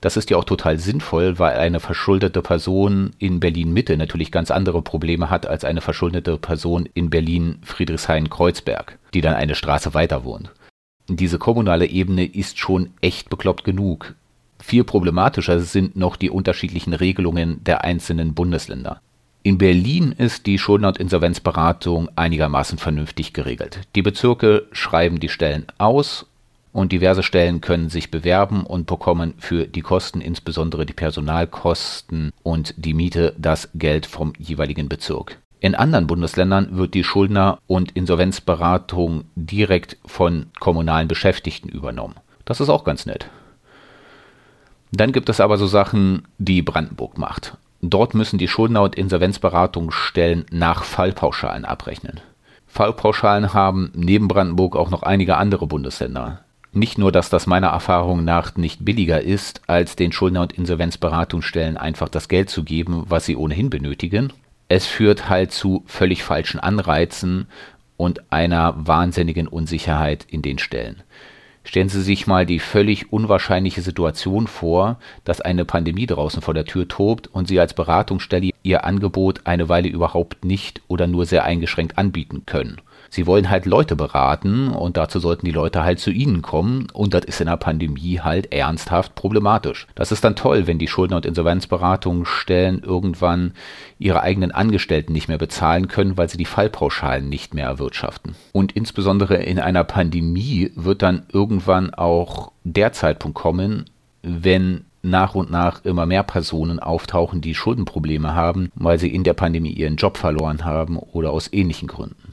Das 0.00 0.16
ist 0.16 0.30
ja 0.30 0.38
auch 0.38 0.44
total 0.44 0.78
sinnvoll, 0.78 1.38
weil 1.38 1.58
eine 1.58 1.78
verschuldete 1.78 2.40
Person 2.40 3.10
in 3.18 3.38
Berlin 3.38 3.72
Mitte 3.72 3.96
natürlich 3.96 4.32
ganz 4.32 4.50
andere 4.50 4.80
Probleme 4.80 5.28
hat 5.28 5.46
als 5.46 5.64
eine 5.64 5.82
verschuldete 5.82 6.38
Person 6.38 6.88
in 6.94 7.10
Berlin 7.10 7.58
Friedrichshain-Kreuzberg, 7.64 8.98
die 9.12 9.20
dann 9.20 9.34
eine 9.34 9.54
Straße 9.54 9.92
weiter 9.92 10.24
wohnt. 10.24 10.50
Diese 11.08 11.38
kommunale 11.38 11.86
Ebene 11.86 12.24
ist 12.24 12.58
schon 12.58 12.90
echt 13.00 13.28
bekloppt 13.28 13.64
genug. 13.64 14.14
Viel 14.58 14.84
problematischer 14.84 15.60
sind 15.60 15.96
noch 15.96 16.16
die 16.16 16.30
unterschiedlichen 16.30 16.94
Regelungen 16.94 17.62
der 17.64 17.84
einzelnen 17.84 18.34
Bundesländer. 18.34 19.00
In 19.42 19.58
Berlin 19.58 20.12
ist 20.12 20.46
die 20.46 20.58
Schulden- 20.58 20.84
und 20.84 20.98
Insolvenzberatung 20.98 22.10
einigermaßen 22.14 22.78
vernünftig 22.78 23.32
geregelt. 23.32 23.80
Die 23.94 24.02
Bezirke 24.02 24.66
schreiben 24.70 25.18
die 25.18 25.30
Stellen 25.30 25.66
aus 25.78 26.26
und 26.72 26.92
diverse 26.92 27.22
Stellen 27.22 27.60
können 27.60 27.88
sich 27.88 28.10
bewerben 28.10 28.64
und 28.64 28.86
bekommen 28.86 29.34
für 29.38 29.66
die 29.66 29.82
Kosten, 29.82 30.20
insbesondere 30.20 30.86
die 30.86 30.92
Personalkosten 30.92 32.32
und 32.42 32.74
die 32.76 32.94
Miete, 32.94 33.34
das 33.38 33.68
Geld 33.74 34.06
vom 34.06 34.32
jeweiligen 34.38 34.88
Bezirk. 34.88 35.38
In 35.60 35.74
anderen 35.74 36.06
Bundesländern 36.06 36.76
wird 36.76 36.94
die 36.94 37.04
Schuldner- 37.04 37.58
und 37.66 37.92
Insolvenzberatung 37.92 39.24
direkt 39.34 39.98
von 40.06 40.46
kommunalen 40.58 41.08
Beschäftigten 41.08 41.68
übernommen. 41.68 42.14
Das 42.46 42.60
ist 42.60 42.70
auch 42.70 42.84
ganz 42.84 43.04
nett. 43.04 43.28
Dann 44.92 45.12
gibt 45.12 45.28
es 45.28 45.40
aber 45.40 45.58
so 45.58 45.66
Sachen, 45.66 46.26
die 46.38 46.62
Brandenburg 46.62 47.18
macht. 47.18 47.58
Dort 47.82 48.14
müssen 48.14 48.38
die 48.38 48.48
Schuldner- 48.48 48.82
und 48.82 48.94
Insolvenzberatungsstellen 48.94 50.46
nach 50.50 50.84
Fallpauschalen 50.84 51.64
abrechnen. 51.64 52.20
Fallpauschalen 52.66 53.52
haben 53.52 53.90
neben 53.94 54.28
Brandenburg 54.28 54.76
auch 54.76 54.90
noch 54.90 55.02
einige 55.02 55.36
andere 55.36 55.66
Bundesländer. 55.66 56.40
Nicht 56.72 56.98
nur, 56.98 57.10
dass 57.10 57.30
das 57.30 57.46
meiner 57.46 57.68
Erfahrung 57.68 58.24
nach 58.24 58.56
nicht 58.56 58.84
billiger 58.84 59.20
ist, 59.20 59.62
als 59.66 59.96
den 59.96 60.12
Schuldner- 60.12 60.42
und 60.42 60.52
Insolvenzberatungsstellen 60.52 61.76
einfach 61.76 62.08
das 62.08 62.28
Geld 62.28 62.48
zu 62.48 62.62
geben, 62.62 63.04
was 63.08 63.26
sie 63.26 63.36
ohnehin 63.36 63.70
benötigen. 63.70 64.32
Es 64.68 64.86
führt 64.86 65.28
halt 65.28 65.50
zu 65.50 65.82
völlig 65.86 66.22
falschen 66.22 66.60
Anreizen 66.60 67.48
und 67.96 68.32
einer 68.32 68.74
wahnsinnigen 68.86 69.48
Unsicherheit 69.48 70.24
in 70.28 70.42
den 70.42 70.58
Stellen. 70.58 71.02
Stellen 71.64 71.88
Sie 71.88 72.02
sich 72.02 72.26
mal 72.26 72.46
die 72.46 72.58
völlig 72.58 73.12
unwahrscheinliche 73.12 73.82
Situation 73.82 74.46
vor, 74.46 74.98
dass 75.24 75.40
eine 75.40 75.64
Pandemie 75.64 76.06
draußen 76.06 76.40
vor 76.40 76.54
der 76.54 76.64
Tür 76.64 76.88
tobt 76.88 77.26
und 77.26 77.48
Sie 77.48 77.60
als 77.60 77.74
Beratungsstelle 77.74 78.50
Ihr 78.62 78.84
Angebot 78.84 79.42
eine 79.44 79.68
Weile 79.68 79.88
überhaupt 79.88 80.44
nicht 80.44 80.80
oder 80.88 81.06
nur 81.06 81.26
sehr 81.26 81.44
eingeschränkt 81.44 81.98
anbieten 81.98 82.44
können. 82.46 82.80
Sie 83.08 83.26
wollen 83.26 83.50
halt 83.50 83.66
Leute 83.66 83.96
beraten 83.96 84.68
und 84.68 84.96
dazu 84.96 85.18
sollten 85.18 85.46
die 85.46 85.52
Leute 85.52 85.82
halt 85.82 85.98
zu 85.98 86.10
ihnen 86.10 86.42
kommen 86.42 86.88
und 86.92 87.14
das 87.14 87.24
ist 87.24 87.40
in 87.40 87.46
der 87.46 87.56
Pandemie 87.56 88.20
halt 88.20 88.52
ernsthaft 88.52 89.14
problematisch. 89.14 89.86
Das 89.94 90.12
ist 90.12 90.22
dann 90.22 90.36
toll, 90.36 90.66
wenn 90.66 90.78
die 90.78 90.88
Schulden- 90.88 91.14
und 91.14 91.26
Insolvenzberatungsstellen 91.26 92.82
irgendwann 92.82 93.52
ihre 93.98 94.22
eigenen 94.22 94.52
Angestellten 94.52 95.12
nicht 95.12 95.28
mehr 95.28 95.38
bezahlen 95.38 95.88
können, 95.88 96.16
weil 96.16 96.28
sie 96.28 96.38
die 96.38 96.44
Fallpauschalen 96.44 97.28
nicht 97.28 97.54
mehr 97.54 97.66
erwirtschaften. 97.66 98.36
Und 98.52 98.72
insbesondere 98.72 99.36
in 99.36 99.58
einer 99.58 99.84
Pandemie 99.84 100.70
wird 100.74 101.02
dann 101.02 101.24
irgendwann 101.32 101.94
auch 101.94 102.52
der 102.64 102.92
Zeitpunkt 102.92 103.36
kommen, 103.36 103.86
wenn 104.22 104.84
nach 105.02 105.34
und 105.34 105.50
nach 105.50 105.84
immer 105.84 106.06
mehr 106.06 106.22
Personen 106.22 106.78
auftauchen, 106.78 107.40
die 107.40 107.54
Schuldenprobleme 107.54 108.34
haben, 108.34 108.70
weil 108.74 108.98
sie 108.98 109.12
in 109.12 109.24
der 109.24 109.34
Pandemie 109.34 109.72
ihren 109.72 109.96
Job 109.96 110.16
verloren 110.16 110.64
haben 110.64 110.98
oder 110.98 111.30
aus 111.30 111.52
ähnlichen 111.52 111.88
Gründen. 111.88 112.29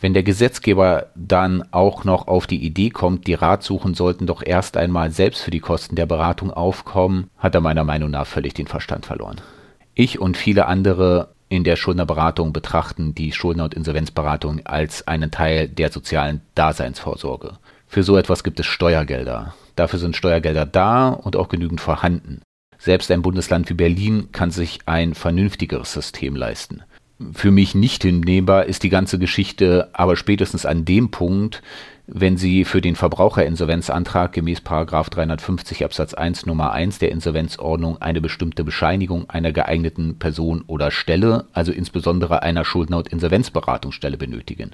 Wenn 0.00 0.14
der 0.14 0.22
Gesetzgeber 0.22 1.06
dann 1.16 1.64
auch 1.72 2.04
noch 2.04 2.28
auf 2.28 2.46
die 2.46 2.64
Idee 2.64 2.90
kommt, 2.90 3.26
die 3.26 3.34
Ratsuchen 3.34 3.94
sollten 3.94 4.26
doch 4.26 4.42
erst 4.44 4.76
einmal 4.76 5.10
selbst 5.10 5.42
für 5.42 5.50
die 5.50 5.58
Kosten 5.58 5.96
der 5.96 6.06
Beratung 6.06 6.52
aufkommen, 6.52 7.30
hat 7.36 7.56
er 7.56 7.60
meiner 7.60 7.82
Meinung 7.82 8.10
nach 8.10 8.26
völlig 8.26 8.54
den 8.54 8.68
Verstand 8.68 9.06
verloren. 9.06 9.40
Ich 9.94 10.20
und 10.20 10.36
viele 10.36 10.66
andere 10.66 11.30
in 11.48 11.64
der 11.64 11.74
Schuldnerberatung 11.74 12.52
betrachten 12.52 13.14
die 13.14 13.32
Schuldner- 13.32 13.64
und 13.64 13.74
Insolvenzberatung 13.74 14.60
als 14.64 15.08
einen 15.08 15.32
Teil 15.32 15.66
der 15.66 15.90
sozialen 15.90 16.42
Daseinsvorsorge. 16.54 17.58
Für 17.88 18.04
so 18.04 18.16
etwas 18.16 18.44
gibt 18.44 18.60
es 18.60 18.66
Steuergelder. 18.66 19.54
Dafür 19.74 19.98
sind 19.98 20.16
Steuergelder 20.16 20.66
da 20.66 21.08
und 21.08 21.34
auch 21.34 21.48
genügend 21.48 21.80
vorhanden. 21.80 22.42
Selbst 22.78 23.10
ein 23.10 23.22
Bundesland 23.22 23.68
wie 23.68 23.74
Berlin 23.74 24.28
kann 24.30 24.52
sich 24.52 24.78
ein 24.86 25.14
vernünftigeres 25.14 25.92
System 25.92 26.36
leisten 26.36 26.84
für 27.32 27.50
mich 27.50 27.74
nicht 27.74 28.02
hinnehmbar 28.02 28.66
ist 28.66 28.82
die 28.82 28.88
ganze 28.88 29.18
Geschichte 29.18 29.88
aber 29.92 30.16
spätestens 30.16 30.64
an 30.64 30.84
dem 30.84 31.10
Punkt, 31.10 31.62
wenn 32.06 32.36
Sie 32.38 32.64
für 32.64 32.80
den 32.80 32.96
Verbraucherinsolvenzantrag 32.96 34.32
gemäß 34.32 34.62
350 34.62 35.84
Absatz 35.84 36.14
1 36.14 36.46
Nummer 36.46 36.72
1 36.72 36.98
der 37.00 37.10
Insolvenzordnung 37.10 38.00
eine 38.00 38.20
bestimmte 38.20 38.64
Bescheinigung 38.64 39.28
einer 39.28 39.52
geeigneten 39.52 40.18
Person 40.18 40.64
oder 40.66 40.90
Stelle, 40.90 41.46
also 41.52 41.70
insbesondere 41.70 42.42
einer 42.42 42.64
Schuldner- 42.64 42.98
und 42.98 43.08
Insolvenzberatungsstelle 43.08 44.16
benötigen. 44.16 44.70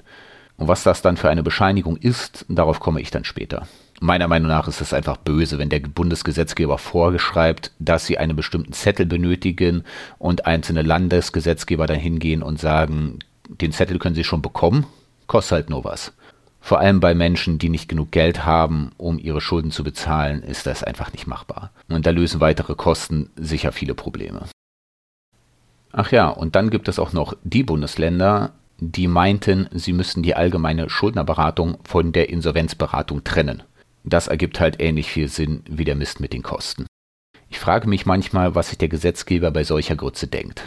Und 0.57 0.69
was 0.69 0.83
das 0.83 1.01
dann 1.01 1.17
für 1.17 1.29
eine 1.29 1.43
Bescheinigung 1.43 1.97
ist, 1.97 2.45
darauf 2.47 2.79
komme 2.79 3.01
ich 3.01 3.11
dann 3.11 3.25
später. 3.25 3.67
Meiner 4.05 4.27
Meinung 4.27 4.49
nach 4.49 4.67
ist 4.67 4.81
es 4.81 4.93
einfach 4.93 5.17
böse, 5.17 5.57
wenn 5.57 5.69
der 5.69 5.79
Bundesgesetzgeber 5.79 6.77
vorgeschreibt, 6.77 7.71
dass 7.79 8.05
sie 8.05 8.19
einen 8.19 8.35
bestimmten 8.35 8.71
Zettel 8.71 9.07
benötigen 9.07 9.83
und 10.19 10.45
einzelne 10.45 10.83
Landesgesetzgeber 10.83 11.87
dann 11.87 11.97
hingehen 11.97 12.43
und 12.43 12.59
sagen, 12.59 13.17
den 13.49 13.71
Zettel 13.71 13.97
können 13.97 14.13
sie 14.13 14.23
schon 14.23 14.43
bekommen, 14.43 14.85
kostet 15.25 15.53
halt 15.53 15.69
nur 15.71 15.85
was. 15.85 16.13
Vor 16.61 16.79
allem 16.79 16.99
bei 16.99 17.15
Menschen, 17.15 17.57
die 17.57 17.69
nicht 17.69 17.89
genug 17.89 18.11
Geld 18.11 18.45
haben, 18.45 18.91
um 18.97 19.17
ihre 19.17 19.41
Schulden 19.41 19.71
zu 19.71 19.83
bezahlen, 19.83 20.43
ist 20.43 20.67
das 20.67 20.83
einfach 20.83 21.11
nicht 21.11 21.25
machbar. 21.25 21.71
Und 21.89 22.05
da 22.05 22.11
lösen 22.11 22.41
weitere 22.41 22.75
Kosten 22.75 23.31
sicher 23.35 23.71
viele 23.71 23.95
Probleme. 23.95 24.41
Ach 25.91 26.11
ja, 26.11 26.27
und 26.27 26.55
dann 26.55 26.69
gibt 26.69 26.89
es 26.89 26.99
auch 26.99 27.11
noch 27.11 27.35
die 27.43 27.63
Bundesländer, 27.63 28.51
die 28.77 29.07
meinten, 29.07 29.67
sie 29.71 29.93
müssten 29.93 30.21
die 30.21 30.35
allgemeine 30.35 30.91
Schuldnerberatung 30.91 31.79
von 31.83 32.11
der 32.11 32.29
Insolvenzberatung 32.29 33.23
trennen. 33.23 33.63
Das 34.05 34.27
ergibt 34.27 34.59
halt 34.59 34.79
ähnlich 34.79 35.09
viel 35.09 35.27
Sinn 35.27 35.63
wie 35.67 35.83
der 35.83 35.95
Mist 35.95 36.19
mit 36.19 36.31
den 36.31 36.43
Kosten. 36.43 36.85
Ich 37.49 37.59
frage 37.59 37.89
mich 37.89 38.05
manchmal, 38.05 38.53
was 38.53 38.69
sich 38.69 38.77
der 38.77 38.87
Gesetzgeber 38.87 39.49
bei 39.49 39.63
solcher 39.63 39.95
Grütze 39.95 40.27
denkt. 40.27 40.61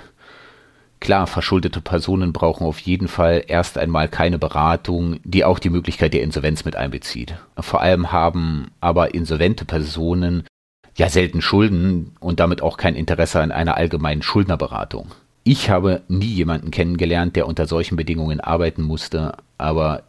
Klar, 1.00 1.28
verschuldete 1.28 1.80
Personen 1.80 2.32
brauchen 2.32 2.66
auf 2.66 2.80
jeden 2.80 3.06
Fall 3.06 3.44
erst 3.46 3.78
einmal 3.78 4.08
keine 4.08 4.38
Beratung, 4.38 5.20
die 5.22 5.44
auch 5.44 5.60
die 5.60 5.70
Möglichkeit 5.70 6.12
der 6.12 6.22
Insolvenz 6.22 6.64
mit 6.64 6.74
einbezieht. 6.74 7.36
Vor 7.56 7.80
allem 7.80 8.10
haben 8.10 8.72
aber 8.80 9.14
insolvente 9.14 9.64
Personen 9.64 10.42
ja 10.96 11.08
selten 11.08 11.40
Schulden 11.40 12.16
und 12.18 12.40
damit 12.40 12.62
auch 12.62 12.76
kein 12.76 12.96
Interesse 12.96 13.40
an 13.40 13.52
einer 13.52 13.76
allgemeinen 13.76 14.22
Schuldnerberatung. 14.22 15.12
Ich 15.44 15.70
habe 15.70 16.02
nie 16.08 16.26
jemanden 16.26 16.72
kennengelernt, 16.72 17.36
der 17.36 17.46
unter 17.46 17.66
solchen 17.66 17.94
Bedingungen 17.94 18.40
arbeiten 18.40 18.82
musste, 18.82 19.36
aber 19.56 20.02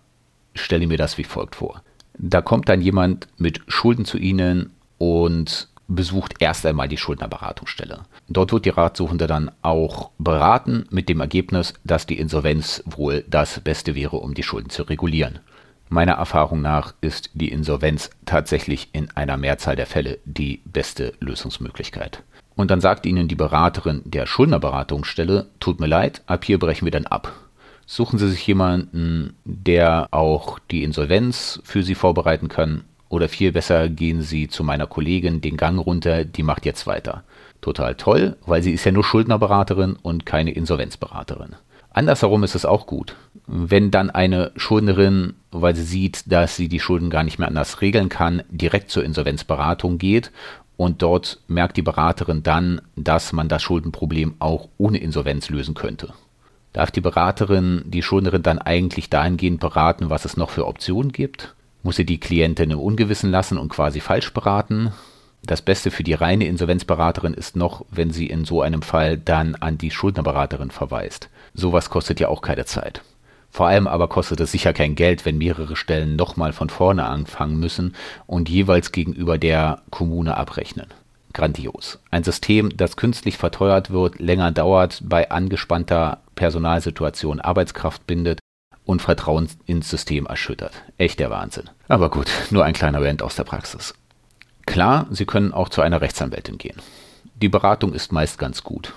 stelle 0.56 0.88
mir 0.88 0.98
das 0.98 1.20
wie 1.20 1.24
folgt 1.24 1.56
vor. 1.56 1.84
Da 2.22 2.42
kommt 2.42 2.68
dann 2.68 2.82
jemand 2.82 3.28
mit 3.38 3.62
Schulden 3.68 4.04
zu 4.04 4.18
Ihnen 4.18 4.72
und 4.98 5.70
besucht 5.88 6.36
erst 6.40 6.66
einmal 6.66 6.90
die 6.90 6.98
Schuldnerberatungsstelle. 6.98 8.02
Dort 8.28 8.52
wird 8.52 8.66
die 8.66 8.70
Ratsuchende 8.70 9.26
dann 9.26 9.50
auch 9.62 10.12
beraten 10.20 10.86
mit 10.92 11.10
dem 11.10 11.22
Ergebnis, 11.22 11.74
dass 11.84 12.06
die 12.06 12.20
Insolvenz 12.20 12.84
wohl 12.86 13.24
das 13.28 13.62
Beste 13.62 13.96
wäre, 13.96 14.18
um 14.18 14.34
die 14.34 14.44
Schulden 14.44 14.70
zu 14.70 14.84
regulieren. 14.84 15.40
Meiner 15.88 16.14
Erfahrung 16.14 16.62
nach 16.62 16.94
ist 17.02 17.32
die 17.34 17.50
Insolvenz 17.50 18.12
tatsächlich 18.26 18.90
in 18.92 19.10
einer 19.16 19.38
Mehrzahl 19.38 19.76
der 19.76 19.88
Fälle 19.88 20.20
die 20.26 20.62
beste 20.66 21.14
Lösungsmöglichkeit. 21.20 22.22
Und 22.56 22.70
dann 22.70 22.82
sagt 22.82 23.06
Ihnen 23.06 23.30
die 23.30 23.36
Beraterin 23.36 24.02
der 24.04 24.28
Schuldnerberatungsstelle, 24.28 25.48
tut 25.60 25.80
mir 25.80 25.88
leid, 25.88 26.22
ab 26.28 26.44
hier 26.44 26.60
brechen 26.60 26.86
wir 26.86 26.92
dann 26.92 27.08
ab. 27.08 27.34
Suchen 27.92 28.20
Sie 28.20 28.30
sich 28.30 28.46
jemanden, 28.46 29.34
der 29.46 30.10
auch 30.12 30.60
die 30.60 30.84
Insolvenz 30.84 31.60
für 31.64 31.82
Sie 31.82 31.96
vorbereiten 31.96 32.48
kann. 32.48 32.84
Oder 33.10 33.28
viel 33.30 33.52
besser 33.52 33.90
gehen 33.90 34.22
Sie 34.22 34.48
zu 34.48 34.64
meiner 34.64 34.86
Kollegin 34.86 35.42
den 35.42 35.58
Gang 35.58 35.84
runter, 35.84 36.24
die 36.24 36.44
macht 36.44 36.68
jetzt 36.68 36.86
weiter. 36.86 37.24
Total 37.62 37.96
toll, 37.96 38.36
weil 38.46 38.62
sie 38.62 38.74
ist 38.74 38.86
ja 38.86 38.92
nur 38.92 39.04
Schuldnerberaterin 39.04 39.98
und 40.00 40.28
keine 40.28 40.52
Insolvenzberaterin. 40.52 41.56
Andersherum 41.90 42.44
ist 42.44 42.54
es 42.54 42.64
auch 42.64 42.86
gut. 42.86 43.16
Wenn 43.48 43.90
dann 43.90 44.12
eine 44.12 44.52
Schuldnerin, 44.56 45.34
weil 45.50 45.76
sie 45.76 45.82
sieht, 45.82 46.32
dass 46.32 46.56
sie 46.56 46.70
die 46.70 46.80
Schulden 46.80 47.10
gar 47.10 47.24
nicht 47.24 47.40
mehr 47.40 47.48
anders 47.48 47.82
regeln 47.82 48.10
kann, 48.10 48.44
direkt 48.52 48.92
zur 48.92 49.04
Insolvenzberatung 49.04 49.98
geht 49.98 50.32
und 50.78 51.02
dort 51.02 51.40
merkt 51.48 51.76
die 51.76 51.82
Beraterin 51.82 52.44
dann, 52.44 52.82
dass 52.96 53.34
man 53.34 53.48
das 53.48 53.64
Schuldenproblem 53.64 54.36
auch 54.38 54.70
ohne 54.78 55.00
Insolvenz 55.00 55.50
lösen 55.50 55.74
könnte. 55.74 56.14
Darf 56.80 56.92
die 56.92 57.02
Beraterin 57.02 57.82
die 57.88 58.02
Schuldnerin 58.02 58.42
dann 58.42 58.58
eigentlich 58.58 59.10
dahingehend 59.10 59.60
beraten, 59.60 60.10
was 60.10 60.24
es 60.24 60.38
noch 60.38 60.50
für 60.50 60.66
Optionen 60.66 61.12
gibt? 61.12 61.54
Muss 61.84 61.98
sie 61.98 62.06
die 62.06 62.22
Klientin 62.22 62.72
im 62.72 62.80
Ungewissen 62.80 63.32
lassen 63.32 63.58
und 63.58 63.68
quasi 63.68 64.00
falsch 64.00 64.34
beraten? 64.34 64.94
Das 65.44 65.62
Beste 65.62 65.92
für 65.92 66.04
die 66.04 66.14
reine 66.14 66.46
Insolvenzberaterin 66.46 67.34
ist 67.34 67.58
noch, 67.58 67.84
wenn 67.92 68.12
sie 68.12 68.28
in 68.28 68.46
so 68.46 68.62
einem 68.62 68.82
Fall 68.82 69.18
dann 69.18 69.56
an 69.56 69.78
die 69.78 69.92
Schuldnerberaterin 69.92 70.72
verweist. 70.72 71.28
Sowas 71.54 71.90
kostet 71.90 72.22
ja 72.22 72.30
auch 72.30 72.42
keine 72.42 72.64
Zeit. 72.64 73.02
Vor 73.52 73.68
allem 73.68 73.86
aber 73.86 74.08
kostet 74.08 74.40
es 74.40 74.54
sicher 74.54 74.72
kein 74.72 74.96
Geld, 74.96 75.26
wenn 75.26 75.38
mehrere 75.38 75.76
Stellen 75.76 76.16
nochmal 76.16 76.54
von 76.54 76.70
vorne 76.70 77.08
anfangen 77.08 77.60
müssen 77.60 77.94
und 78.26 78.48
jeweils 78.48 78.94
gegenüber 78.94 79.38
der 79.38 79.82
Kommune 79.90 80.38
abrechnen 80.38 80.88
grandios. 81.34 82.00
Ein 82.12 82.24
System, 82.24 82.76
das 82.76 82.96
künstlich 82.96 83.38
verteuert 83.38 83.92
wird, 83.92 84.20
länger 84.20 84.52
dauert, 84.52 85.02
bei 85.04 85.30
angespannter 85.30 86.22
Personalsituation 86.36 87.40
Arbeitskraft 87.40 88.08
bindet 88.08 88.40
und 88.86 89.02
Vertrauen 89.02 89.48
ins 89.66 89.90
System 89.90 90.26
erschüttert. 90.26 90.74
Echt 90.98 91.20
der 91.20 91.30
Wahnsinn. 91.30 91.70
Aber 91.88 92.10
gut, 92.10 92.28
nur 92.50 92.66
ein 92.66 92.74
kleiner 92.74 93.02
Rant 93.02 93.22
aus 93.22 93.36
der 93.36 93.44
Praxis. 93.44 93.94
Klar, 94.66 95.08
Sie 95.12 95.26
können 95.26 95.54
auch 95.54 95.70
zu 95.70 95.82
einer 95.82 96.02
Rechtsanwältin 96.02 96.58
gehen. 96.58 96.78
Die 97.36 97.50
Beratung 97.50 97.94
ist 97.94 98.12
meist 98.12 98.38
ganz 98.38 98.64
gut. 98.64 98.94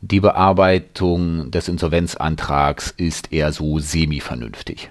Die 0.00 0.20
Bearbeitung 0.20 1.50
des 1.52 1.68
Insolvenzantrags 1.68 2.92
ist 2.96 3.32
eher 3.32 3.52
so 3.52 3.78
semi-vernünftig. 3.78 4.90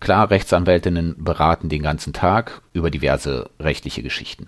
Klar, 0.00 0.30
Rechtsanwältinnen 0.30 1.16
beraten 1.18 1.68
den 1.68 1.82
ganzen 1.82 2.12
Tag 2.12 2.62
über 2.72 2.90
diverse 2.90 3.50
rechtliche 3.58 4.02
Geschichten. 4.02 4.46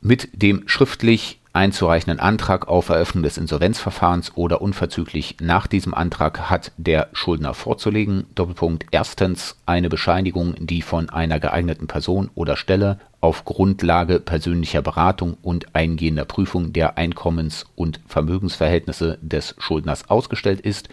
mit 0.00 0.28
dem 0.32 0.68
schriftlich 0.68 1.40
einzureichenden 1.58 2.20
Antrag 2.20 2.68
auf 2.68 2.88
Eröffnung 2.88 3.24
des 3.24 3.36
Insolvenzverfahrens 3.36 4.36
oder 4.36 4.62
unverzüglich 4.62 5.38
nach 5.40 5.66
diesem 5.66 5.92
Antrag 5.92 6.48
hat 6.48 6.70
der 6.76 7.08
Schuldner 7.12 7.52
vorzulegen. 7.52 8.26
Doppelpunkt. 8.36 8.86
Erstens 8.92 9.56
eine 9.66 9.88
Bescheinigung, 9.88 10.54
die 10.60 10.82
von 10.82 11.10
einer 11.10 11.40
geeigneten 11.40 11.88
Person 11.88 12.30
oder 12.36 12.56
Stelle 12.56 13.00
auf 13.20 13.44
Grundlage 13.44 14.20
persönlicher 14.20 14.82
Beratung 14.82 15.36
und 15.42 15.74
eingehender 15.74 16.24
Prüfung 16.24 16.72
der 16.72 16.96
Einkommens- 16.96 17.66
und 17.74 17.98
Vermögensverhältnisse 18.06 19.18
des 19.20 19.56
Schuldners 19.58 20.08
ausgestellt 20.08 20.60
ist 20.60 20.88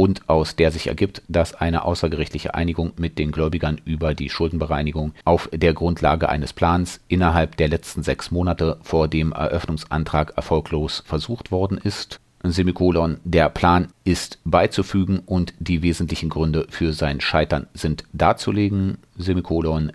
und 0.00 0.30
aus 0.30 0.56
der 0.56 0.70
sich 0.70 0.86
ergibt, 0.86 1.20
dass 1.28 1.52
eine 1.52 1.84
außergerichtliche 1.84 2.54
Einigung 2.54 2.92
mit 2.96 3.18
den 3.18 3.32
Gläubigern 3.32 3.78
über 3.84 4.14
die 4.14 4.30
Schuldenbereinigung 4.30 5.12
auf 5.26 5.50
der 5.52 5.74
Grundlage 5.74 6.30
eines 6.30 6.54
Plans 6.54 7.00
innerhalb 7.08 7.58
der 7.58 7.68
letzten 7.68 8.02
sechs 8.02 8.30
Monate 8.30 8.78
vor 8.80 9.08
dem 9.08 9.32
Eröffnungsantrag 9.32 10.32
erfolglos 10.38 11.02
versucht 11.04 11.50
worden 11.50 11.76
ist. 11.76 12.18
Der 12.42 13.50
Plan 13.50 13.88
ist 14.04 14.38
beizufügen 14.44 15.18
und 15.18 15.52
die 15.58 15.82
wesentlichen 15.82 16.30
Gründe 16.30 16.66
für 16.70 16.94
sein 16.94 17.20
Scheitern 17.20 17.66
sind 17.74 18.04
darzulegen. 18.14 18.96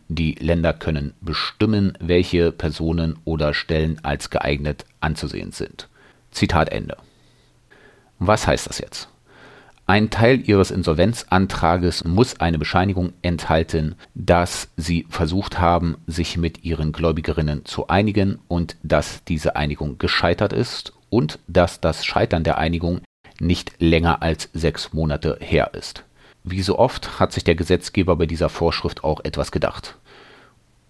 Die 0.08 0.36
Länder 0.36 0.74
können 0.74 1.16
bestimmen, 1.20 1.98
welche 2.00 2.52
Personen 2.52 3.18
oder 3.26 3.56
Stellen 3.56 3.98
als 4.04 4.30
geeignet 4.30 4.86
anzusehen 5.00 5.52
sind. 5.52 5.90
Zitat 6.30 6.70
Ende. 6.70 6.96
Was 8.20 8.46
heißt 8.46 8.70
das 8.70 8.78
jetzt? 8.78 9.10
Ein 9.88 10.10
Teil 10.10 10.42
Ihres 10.50 10.72
Insolvenzantrages 10.72 12.06
muss 12.06 12.40
eine 12.40 12.58
Bescheinigung 12.58 13.14
enthalten, 13.22 13.94
dass 14.16 14.70
Sie 14.78 15.06
versucht 15.10 15.60
haben, 15.60 15.98
sich 16.08 16.38
mit 16.38 16.64
Ihren 16.64 16.92
Gläubigerinnen 16.92 17.66
zu 17.66 17.88
einigen 17.88 18.40
und 18.48 18.78
dass 18.82 19.24
diese 19.26 19.56
Einigung 19.56 20.00
gescheitert 20.00 20.54
ist 20.54 20.94
und 21.12 21.38
dass 21.48 21.82
das 21.82 22.04
Scheitern 22.04 22.44
der 22.44 22.58
Einigung 22.58 23.02
nicht 23.40 23.74
länger 23.78 24.24
als 24.24 24.50
sechs 24.54 24.92
Monate 24.92 25.38
her 25.40 25.76
ist. 25.76 26.04
Wie 26.44 26.64
so 26.64 26.80
oft 26.80 27.20
hat 27.20 27.32
sich 27.32 27.44
der 27.44 27.56
Gesetzgeber 27.56 28.16
bei 28.16 28.26
dieser 28.26 28.50
Vorschrift 28.50 29.04
auch 29.04 29.24
etwas 29.24 29.52
gedacht. 29.52 29.98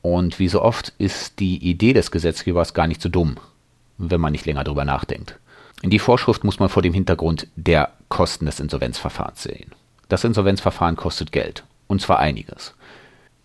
Und 0.02 0.40
wie 0.40 0.48
so 0.48 0.62
oft 0.62 0.94
ist 1.00 1.40
die 1.40 1.58
Idee 1.58 1.92
des 1.92 2.12
Gesetzgebers 2.12 2.74
gar 2.74 2.88
nicht 2.88 3.02
so 3.02 3.10
dumm, 3.10 3.36
wenn 3.98 4.22
man 4.22 4.32
nicht 4.32 4.46
länger 4.46 4.64
drüber 4.64 4.86
nachdenkt. 4.86 5.38
Die 5.84 6.00
Vorschrift 6.00 6.44
muss 6.44 6.60
man 6.60 6.70
vor 6.70 6.82
dem 6.82 6.94
Hintergrund 6.94 7.48
der 7.56 7.92
Kosten 8.10 8.46
des 8.46 8.60
Insolvenzverfahrens 8.60 9.44
sehen. 9.44 9.72
Das 10.10 10.24
Insolvenzverfahren 10.24 10.96
kostet 10.96 11.32
Geld, 11.32 11.64
und 11.88 12.02
zwar 12.02 12.20
einiges. 12.20 12.74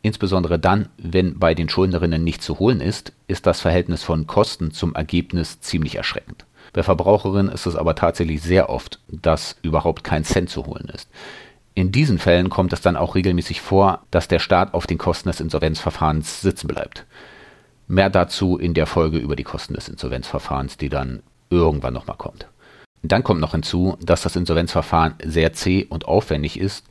Insbesondere 0.03 0.59
dann, 0.59 0.89
wenn 0.97 1.39
bei 1.39 1.55
den 1.55 1.69
Schuldnerinnen 1.69 2.25
nichts 2.25 2.47
zu 2.47 2.59
holen 2.59 2.81
ist, 2.81 3.13
ist 3.27 3.47
das 3.47 3.61
Verhältnis 3.61 4.03
von 4.03 4.27
Kosten 4.27 4.71
zum 4.71 4.95
Ergebnis 4.95 5.61
ziemlich 5.61 5.97
erschreckend. 5.97 6.47
Bei 6.73 6.83
Verbraucherinnen 6.83 7.53
ist 7.53 7.67
es 7.67 7.77
aber 7.77 7.95
tatsächlich 7.95 8.43
sehr 8.43 8.71
oft, 8.71 9.01
dass 9.09 9.57
überhaupt 9.63 10.05
kein 10.05 10.25
Cent 10.25 10.49
zu 10.49 10.67
holen 10.67 10.89
ist. 10.95 11.11
In 11.75 11.93
diesen 11.93 12.19
Fällen 12.19 12.49
kommt 12.49 12.73
es 12.73 12.81
dann 12.81 12.97
auch 12.97 13.15
regelmäßig 13.15 13.61
vor, 13.61 14.03
dass 14.11 14.29
der 14.29 14.39
Staat 14.39 14.75
auf 14.75 14.87
den 14.87 14.99
Kosten 14.99 15.29
des 15.29 15.41
Insolvenzverfahrens 15.41 16.41
sitzen 16.41 16.69
bleibt. 16.69 17.07
Mehr 17.87 18.11
dazu 18.11 18.57
in 18.57 18.75
der 18.75 18.87
Folge 18.87 19.19
über 19.19 19.37
die 19.37 19.45
Kosten 19.45 19.75
des 19.75 19.89
Insolvenzverfahrens, 19.89 20.77
die 20.77 20.89
dann 20.89 21.23
irgendwann 21.51 21.95
nochmal 21.95 22.17
kommt. 22.17 22.47
Dann 23.03 23.25
kommt 23.25 23.41
noch 23.41 23.53
hinzu, 23.53 23.97
dass 24.01 24.23
das 24.23 24.37
Insolvenzverfahren 24.37 25.15
sehr 25.25 25.53
zäh 25.53 25.87
und 25.89 26.07
aufwendig 26.07 26.59
ist 26.59 26.87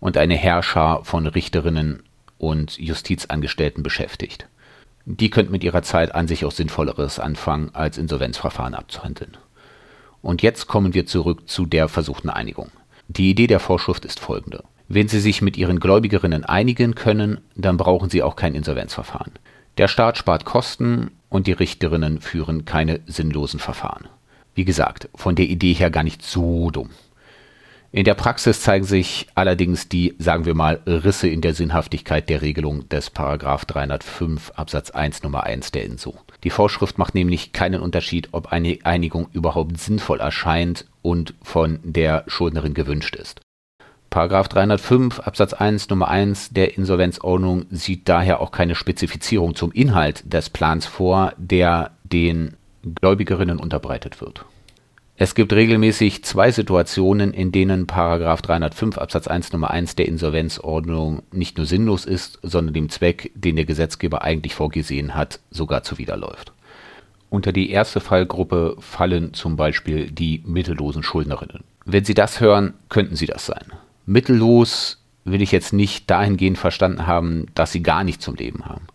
und 0.00 0.16
eine 0.16 0.34
Herrscher 0.34 1.00
von 1.04 1.26
Richterinnen 1.26 2.02
und 2.38 2.78
Justizangestellten 2.78 3.82
beschäftigt. 3.82 4.46
Die 5.04 5.30
könnten 5.30 5.52
mit 5.52 5.64
ihrer 5.64 5.82
Zeit 5.82 6.14
an 6.14 6.28
sich 6.28 6.44
auch 6.44 6.52
Sinnvolleres 6.52 7.18
anfangen, 7.18 7.70
als 7.72 7.98
Insolvenzverfahren 7.98 8.74
abzuhandeln. 8.74 9.36
Und 10.20 10.42
jetzt 10.42 10.68
kommen 10.68 10.94
wir 10.94 11.06
zurück 11.06 11.48
zu 11.48 11.66
der 11.66 11.88
versuchten 11.88 12.30
Einigung. 12.30 12.70
Die 13.08 13.30
Idee 13.30 13.48
der 13.48 13.60
Vorschrift 13.60 14.04
ist 14.04 14.20
folgende. 14.20 14.62
Wenn 14.88 15.08
Sie 15.08 15.20
sich 15.20 15.42
mit 15.42 15.56
Ihren 15.56 15.80
Gläubigerinnen 15.80 16.44
einigen 16.44 16.94
können, 16.94 17.40
dann 17.56 17.76
brauchen 17.76 18.10
Sie 18.10 18.22
auch 18.22 18.36
kein 18.36 18.54
Insolvenzverfahren. 18.54 19.32
Der 19.78 19.88
Staat 19.88 20.18
spart 20.18 20.44
Kosten 20.44 21.10
und 21.32 21.46
die 21.46 21.52
Richterinnen 21.52 22.20
führen 22.20 22.64
keine 22.64 23.00
sinnlosen 23.06 23.58
Verfahren. 23.58 24.08
Wie 24.54 24.64
gesagt, 24.64 25.08
von 25.14 25.34
der 25.34 25.46
Idee 25.46 25.72
her 25.72 25.90
gar 25.90 26.02
nicht 26.02 26.22
so 26.22 26.70
dumm. 26.70 26.90
In 27.90 28.04
der 28.04 28.14
Praxis 28.14 28.62
zeigen 28.62 28.84
sich 28.84 29.26
allerdings 29.34 29.88
die, 29.88 30.14
sagen 30.18 30.46
wir 30.46 30.54
mal, 30.54 30.80
Risse 30.86 31.28
in 31.28 31.42
der 31.42 31.54
Sinnhaftigkeit 31.54 32.28
der 32.28 32.40
Regelung 32.40 32.88
des 32.88 33.10
Paragraph 33.10 33.66
305 33.66 34.50
Absatz 34.52 34.90
1 34.90 35.22
Nummer 35.22 35.44
1 35.44 35.72
der 35.72 35.84
INSO. 35.84 36.16
Die 36.44 36.50
Vorschrift 36.50 36.96
macht 36.96 37.14
nämlich 37.14 37.52
keinen 37.52 37.82
Unterschied, 37.82 38.30
ob 38.32 38.52
eine 38.52 38.78
Einigung 38.84 39.28
überhaupt 39.32 39.78
sinnvoll 39.78 40.20
erscheint 40.20 40.86
und 41.02 41.34
von 41.42 41.80
der 41.82 42.24
Schuldnerin 42.28 42.72
gewünscht 42.72 43.14
ist. 43.14 43.40
Paragraph 44.12 44.48
305 44.48 45.20
Absatz 45.20 45.54
1 45.54 45.88
Nummer 45.88 46.08
1 46.08 46.50
der 46.50 46.76
Insolvenzordnung 46.76 47.64
sieht 47.70 48.10
daher 48.10 48.42
auch 48.42 48.52
keine 48.52 48.74
Spezifizierung 48.74 49.54
zum 49.54 49.72
Inhalt 49.72 50.30
des 50.30 50.50
Plans 50.50 50.84
vor, 50.84 51.32
der 51.38 51.92
den 52.04 52.52
Gläubigerinnen 52.82 53.58
unterbreitet 53.58 54.20
wird. 54.20 54.44
Es 55.16 55.34
gibt 55.34 55.54
regelmäßig 55.54 56.24
zwei 56.24 56.50
Situationen, 56.50 57.32
in 57.32 57.52
denen 57.52 57.86
Paragraph 57.86 58.42
305 58.42 58.98
Absatz 58.98 59.28
1 59.28 59.54
Nummer 59.54 59.70
1 59.70 59.96
der 59.96 60.08
Insolvenzordnung 60.08 61.22
nicht 61.32 61.56
nur 61.56 61.64
sinnlos 61.64 62.04
ist, 62.04 62.38
sondern 62.42 62.74
dem 62.74 62.90
Zweck, 62.90 63.30
den 63.34 63.56
der 63.56 63.64
Gesetzgeber 63.64 64.20
eigentlich 64.20 64.54
vorgesehen 64.54 65.14
hat, 65.14 65.40
sogar 65.50 65.84
zuwiderläuft. 65.84 66.52
Unter 67.30 67.50
die 67.50 67.70
erste 67.70 68.00
Fallgruppe 68.00 68.76
fallen 68.78 69.32
zum 69.32 69.56
Beispiel 69.56 70.10
die 70.10 70.42
mittellosen 70.44 71.02
Schuldnerinnen. 71.02 71.64
Wenn 71.86 72.04
Sie 72.04 72.12
das 72.12 72.40
hören, 72.40 72.74
könnten 72.90 73.16
Sie 73.16 73.24
das 73.24 73.46
sein. 73.46 73.72
Mittellos 74.06 75.02
will 75.24 75.42
ich 75.42 75.52
jetzt 75.52 75.72
nicht 75.72 76.10
dahingehend 76.10 76.58
verstanden 76.58 77.06
haben, 77.06 77.46
dass 77.54 77.72
sie 77.72 77.82
gar 77.82 78.04
nicht 78.04 78.22
zum 78.22 78.34
Leben 78.34 78.64
haben. 78.66 78.86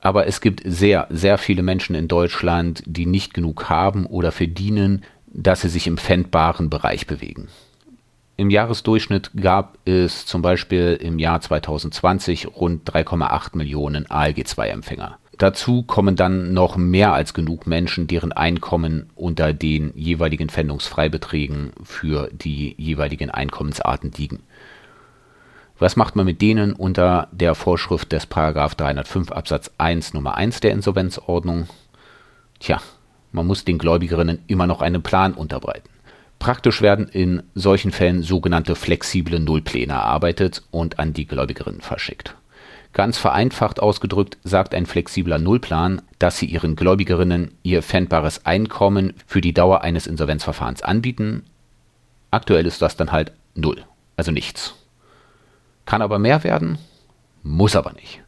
Aber 0.00 0.26
es 0.26 0.42
gibt 0.42 0.60
sehr, 0.64 1.06
sehr 1.10 1.38
viele 1.38 1.62
Menschen 1.62 1.94
in 1.94 2.08
Deutschland, 2.08 2.82
die 2.84 3.06
nicht 3.06 3.32
genug 3.32 3.70
haben 3.70 4.04
oder 4.04 4.32
verdienen, 4.32 5.02
dass 5.26 5.62
sie 5.62 5.70
sich 5.70 5.86
im 5.86 5.96
pfändbaren 5.96 6.68
Bereich 6.68 7.06
bewegen. 7.06 7.48
Im 8.36 8.50
Jahresdurchschnitt 8.50 9.30
gab 9.40 9.78
es 9.84 10.26
zum 10.26 10.42
Beispiel 10.42 10.98
im 11.00 11.18
Jahr 11.18 11.40
2020 11.40 12.48
rund 12.56 12.88
3,8 12.90 13.56
Millionen 13.56 14.06
ALG-2-Empfänger. 14.06 15.16
Dazu 15.38 15.82
kommen 15.82 16.16
dann 16.16 16.52
noch 16.52 16.76
mehr 16.76 17.12
als 17.12 17.34
genug 17.34 17.66
Menschen, 17.66 18.06
deren 18.06 18.32
Einkommen 18.32 19.10
unter 19.16 19.52
den 19.52 19.92
jeweiligen 19.96 20.48
Pfändungsfreibeträgen 20.48 21.72
für 21.82 22.28
die 22.32 22.74
jeweiligen 22.78 23.30
Einkommensarten 23.30 24.12
liegen. 24.16 24.40
Was 25.78 25.96
macht 25.96 26.14
man 26.14 26.26
mit 26.26 26.40
denen 26.40 26.72
unter 26.72 27.28
der 27.32 27.56
Vorschrift 27.56 28.12
des 28.12 28.26
Paragraph 28.26 28.76
305 28.76 29.32
Absatz 29.32 29.72
1 29.78 30.14
Nummer 30.14 30.36
1 30.36 30.60
der 30.60 30.70
Insolvenzordnung? 30.70 31.66
Tja, 32.60 32.80
man 33.32 33.46
muss 33.46 33.64
den 33.64 33.78
Gläubigerinnen 33.78 34.38
immer 34.46 34.68
noch 34.68 34.82
einen 34.82 35.02
Plan 35.02 35.32
unterbreiten. 35.34 35.88
Praktisch 36.38 36.80
werden 36.80 37.08
in 37.08 37.42
solchen 37.54 37.90
Fällen 37.90 38.22
sogenannte 38.22 38.76
flexible 38.76 39.40
Nullpläne 39.40 39.94
erarbeitet 39.94 40.62
und 40.70 41.00
an 41.00 41.12
die 41.12 41.26
Gläubigerinnen 41.26 41.80
verschickt. 41.80 42.36
Ganz 42.94 43.18
vereinfacht 43.18 43.80
ausgedrückt 43.80 44.38
sagt 44.44 44.72
ein 44.72 44.86
flexibler 44.86 45.40
Nullplan, 45.40 46.00
dass 46.20 46.38
sie 46.38 46.46
ihren 46.46 46.76
Gläubigerinnen 46.76 47.50
ihr 47.64 47.82
pfändbares 47.82 48.46
Einkommen 48.46 49.14
für 49.26 49.40
die 49.40 49.52
Dauer 49.52 49.82
eines 49.82 50.06
Insolvenzverfahrens 50.06 50.82
anbieten. 50.82 51.42
Aktuell 52.30 52.66
ist 52.66 52.80
das 52.80 52.96
dann 52.96 53.10
halt 53.10 53.32
null, 53.56 53.84
also 54.16 54.30
nichts. 54.30 54.76
Kann 55.86 56.02
aber 56.02 56.20
mehr 56.20 56.44
werden, 56.44 56.78
muss 57.42 57.74
aber 57.74 57.92
nicht. 57.94 58.22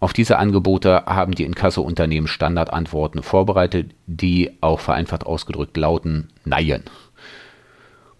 Auf 0.00 0.14
diese 0.14 0.38
Angebote 0.38 1.04
haben 1.04 1.34
die 1.34 1.44
Inkasso-Unternehmen 1.44 2.28
Standardantworten 2.28 3.22
vorbereitet, 3.22 3.94
die 4.06 4.52
auch 4.62 4.80
vereinfacht 4.80 5.26
ausgedrückt 5.26 5.76
lauten 5.76 6.28
Nein. 6.44 6.84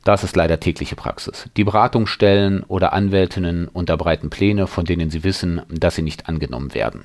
Das 0.08 0.24
ist 0.24 0.36
leider 0.36 0.58
tägliche 0.58 0.96
Praxis. 0.96 1.50
Die 1.58 1.64
Beratungsstellen 1.64 2.62
oder 2.62 2.94
Anwältinnen 2.94 3.68
unterbreiten 3.68 4.30
Pläne, 4.30 4.66
von 4.66 4.86
denen 4.86 5.10
sie 5.10 5.22
wissen, 5.22 5.60
dass 5.68 5.96
sie 5.96 6.02
nicht 6.02 6.30
angenommen 6.30 6.72
werden. 6.72 7.04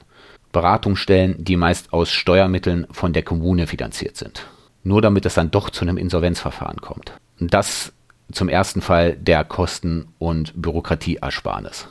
Beratungsstellen, 0.54 1.36
die 1.44 1.58
meist 1.58 1.92
aus 1.92 2.10
Steuermitteln 2.10 2.88
von 2.92 3.12
der 3.12 3.24
Kommune 3.24 3.68
finanziert 3.68 4.16
sind. 4.16 4.48
Nur 4.84 5.02
damit 5.02 5.26
es 5.26 5.34
dann 5.34 5.52
doch 5.52 5.70
zu 5.70 5.82
einem 5.82 5.98
Insolvenzverfahren 5.98 6.78
kommt. 6.78 7.12
Das 7.42 7.92
zum 8.32 8.48
ersten 8.48 8.82
Fall 8.82 9.18
der 9.18 9.44
Kosten- 9.44 10.08
und 10.18 10.54
Bürokratieersparnis. 10.56 11.90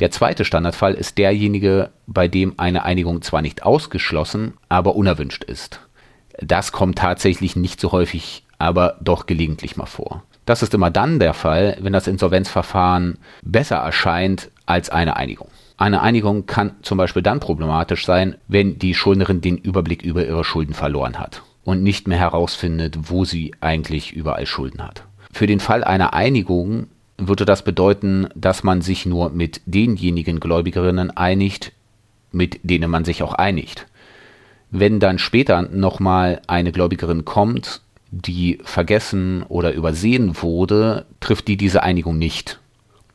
Der 0.00 0.12
zweite 0.12 0.46
Standardfall 0.46 0.94
ist 0.94 1.18
derjenige, 1.18 1.90
bei 2.06 2.26
dem 2.26 2.58
eine 2.58 2.86
Einigung 2.86 3.20
zwar 3.20 3.42
nicht 3.42 3.64
ausgeschlossen, 3.64 4.54
aber 4.70 4.96
unerwünscht 4.96 5.44
ist. 5.44 5.80
Das 6.40 6.72
kommt 6.72 6.96
tatsächlich 6.96 7.54
nicht 7.54 7.78
so 7.78 7.92
häufig, 7.92 8.44
aber 8.62 8.96
doch 9.00 9.26
gelegentlich 9.26 9.76
mal 9.76 9.86
vor. 9.86 10.22
Das 10.46 10.62
ist 10.62 10.72
immer 10.72 10.90
dann 10.90 11.18
der 11.18 11.34
Fall, 11.34 11.76
wenn 11.80 11.92
das 11.92 12.06
Insolvenzverfahren 12.06 13.18
besser 13.42 13.76
erscheint 13.76 14.50
als 14.66 14.88
eine 14.88 15.16
Einigung. 15.16 15.48
Eine 15.76 16.00
Einigung 16.00 16.46
kann 16.46 16.76
zum 16.82 16.98
Beispiel 16.98 17.22
dann 17.22 17.40
problematisch 17.40 18.06
sein, 18.06 18.36
wenn 18.46 18.78
die 18.78 18.94
Schuldnerin 18.94 19.40
den 19.40 19.58
Überblick 19.58 20.02
über 20.02 20.24
ihre 20.24 20.44
Schulden 20.44 20.74
verloren 20.74 21.18
hat 21.18 21.42
und 21.64 21.82
nicht 21.82 22.06
mehr 22.06 22.18
herausfindet, 22.18 23.10
wo 23.10 23.24
sie 23.24 23.52
eigentlich 23.60 24.12
überall 24.12 24.46
Schulden 24.46 24.82
hat. 24.82 25.04
Für 25.32 25.46
den 25.46 25.60
Fall 25.60 25.82
einer 25.82 26.14
Einigung 26.14 26.86
würde 27.18 27.44
das 27.44 27.62
bedeuten, 27.62 28.28
dass 28.34 28.62
man 28.62 28.80
sich 28.80 29.06
nur 29.06 29.30
mit 29.30 29.60
denjenigen 29.66 30.40
Gläubigerinnen 30.40 31.10
einigt, 31.10 31.72
mit 32.30 32.60
denen 32.62 32.90
man 32.90 33.04
sich 33.04 33.22
auch 33.22 33.34
einigt. 33.34 33.86
Wenn 34.70 35.00
dann 35.00 35.18
später 35.18 35.62
nochmal 35.62 36.40
eine 36.46 36.72
Gläubigerin 36.72 37.24
kommt, 37.24 37.80
die 38.12 38.58
vergessen 38.62 39.42
oder 39.44 39.72
übersehen 39.72 40.40
wurde, 40.42 41.06
trifft 41.20 41.48
die 41.48 41.56
diese 41.56 41.82
Einigung 41.82 42.18
nicht. 42.18 42.60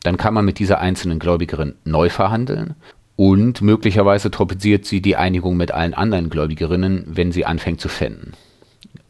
Dann 0.04 0.18
kann 0.18 0.34
man 0.34 0.44
mit 0.44 0.60
dieser 0.60 0.80
einzelnen 0.80 1.20
Gläubigerin 1.20 1.76
neu 1.86 2.10
verhandeln 2.10 2.76
und 3.16 3.62
möglicherweise 3.62 4.32
torpediert 4.32 4.86
sie 4.86 5.02
die 5.02 5.16
Einigung 5.16 5.56
mit 5.56 5.72
allen 5.72 5.94
anderen 5.94 6.30
Gläubigerinnen, 6.30 7.04
wenn 7.08 7.32
sie 7.32 7.46
anfängt 7.46 7.80
zu 7.80 7.90
fänden. 7.90 8.34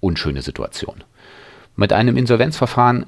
Unschöne 0.02 0.41
Situation. 0.41 1.04
Mit 1.76 1.93
einem 1.93 2.17
Insolvenzverfahren 2.17 3.06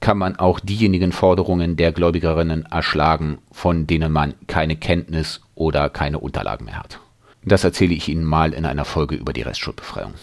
kann 0.00 0.18
man 0.18 0.36
auch 0.36 0.60
diejenigen 0.60 1.12
Forderungen 1.12 1.76
der 1.76 1.92
Gläubigerinnen 1.92 2.66
erschlagen, 2.66 3.38
von 3.52 3.86
denen 3.86 4.12
man 4.12 4.34
keine 4.46 4.76
Kenntnis 4.76 5.40
oder 5.54 5.90
keine 5.90 6.18
Unterlagen 6.18 6.66
mehr 6.66 6.78
hat. 6.78 7.00
Das 7.44 7.64
erzähle 7.64 7.94
ich 7.94 8.08
Ihnen 8.08 8.24
mal 8.24 8.54
in 8.54 8.64
einer 8.64 8.84
Folge 8.84 9.14
über 9.14 9.32
die 9.32 9.42
Restschuldbefreiung. 9.42 10.14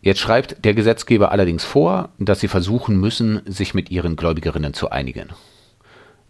Jetzt 0.00 0.20
schreibt 0.20 0.64
der 0.64 0.74
Gesetzgeber 0.74 1.32
allerdings 1.32 1.64
vor, 1.64 2.10
dass 2.18 2.40
sie 2.40 2.48
versuchen 2.48 2.98
müssen, 2.98 3.42
sich 3.46 3.74
mit 3.74 3.90
ihren 3.90 4.16
Gläubigerinnen 4.16 4.74
zu 4.74 4.90
einigen. 4.90 5.28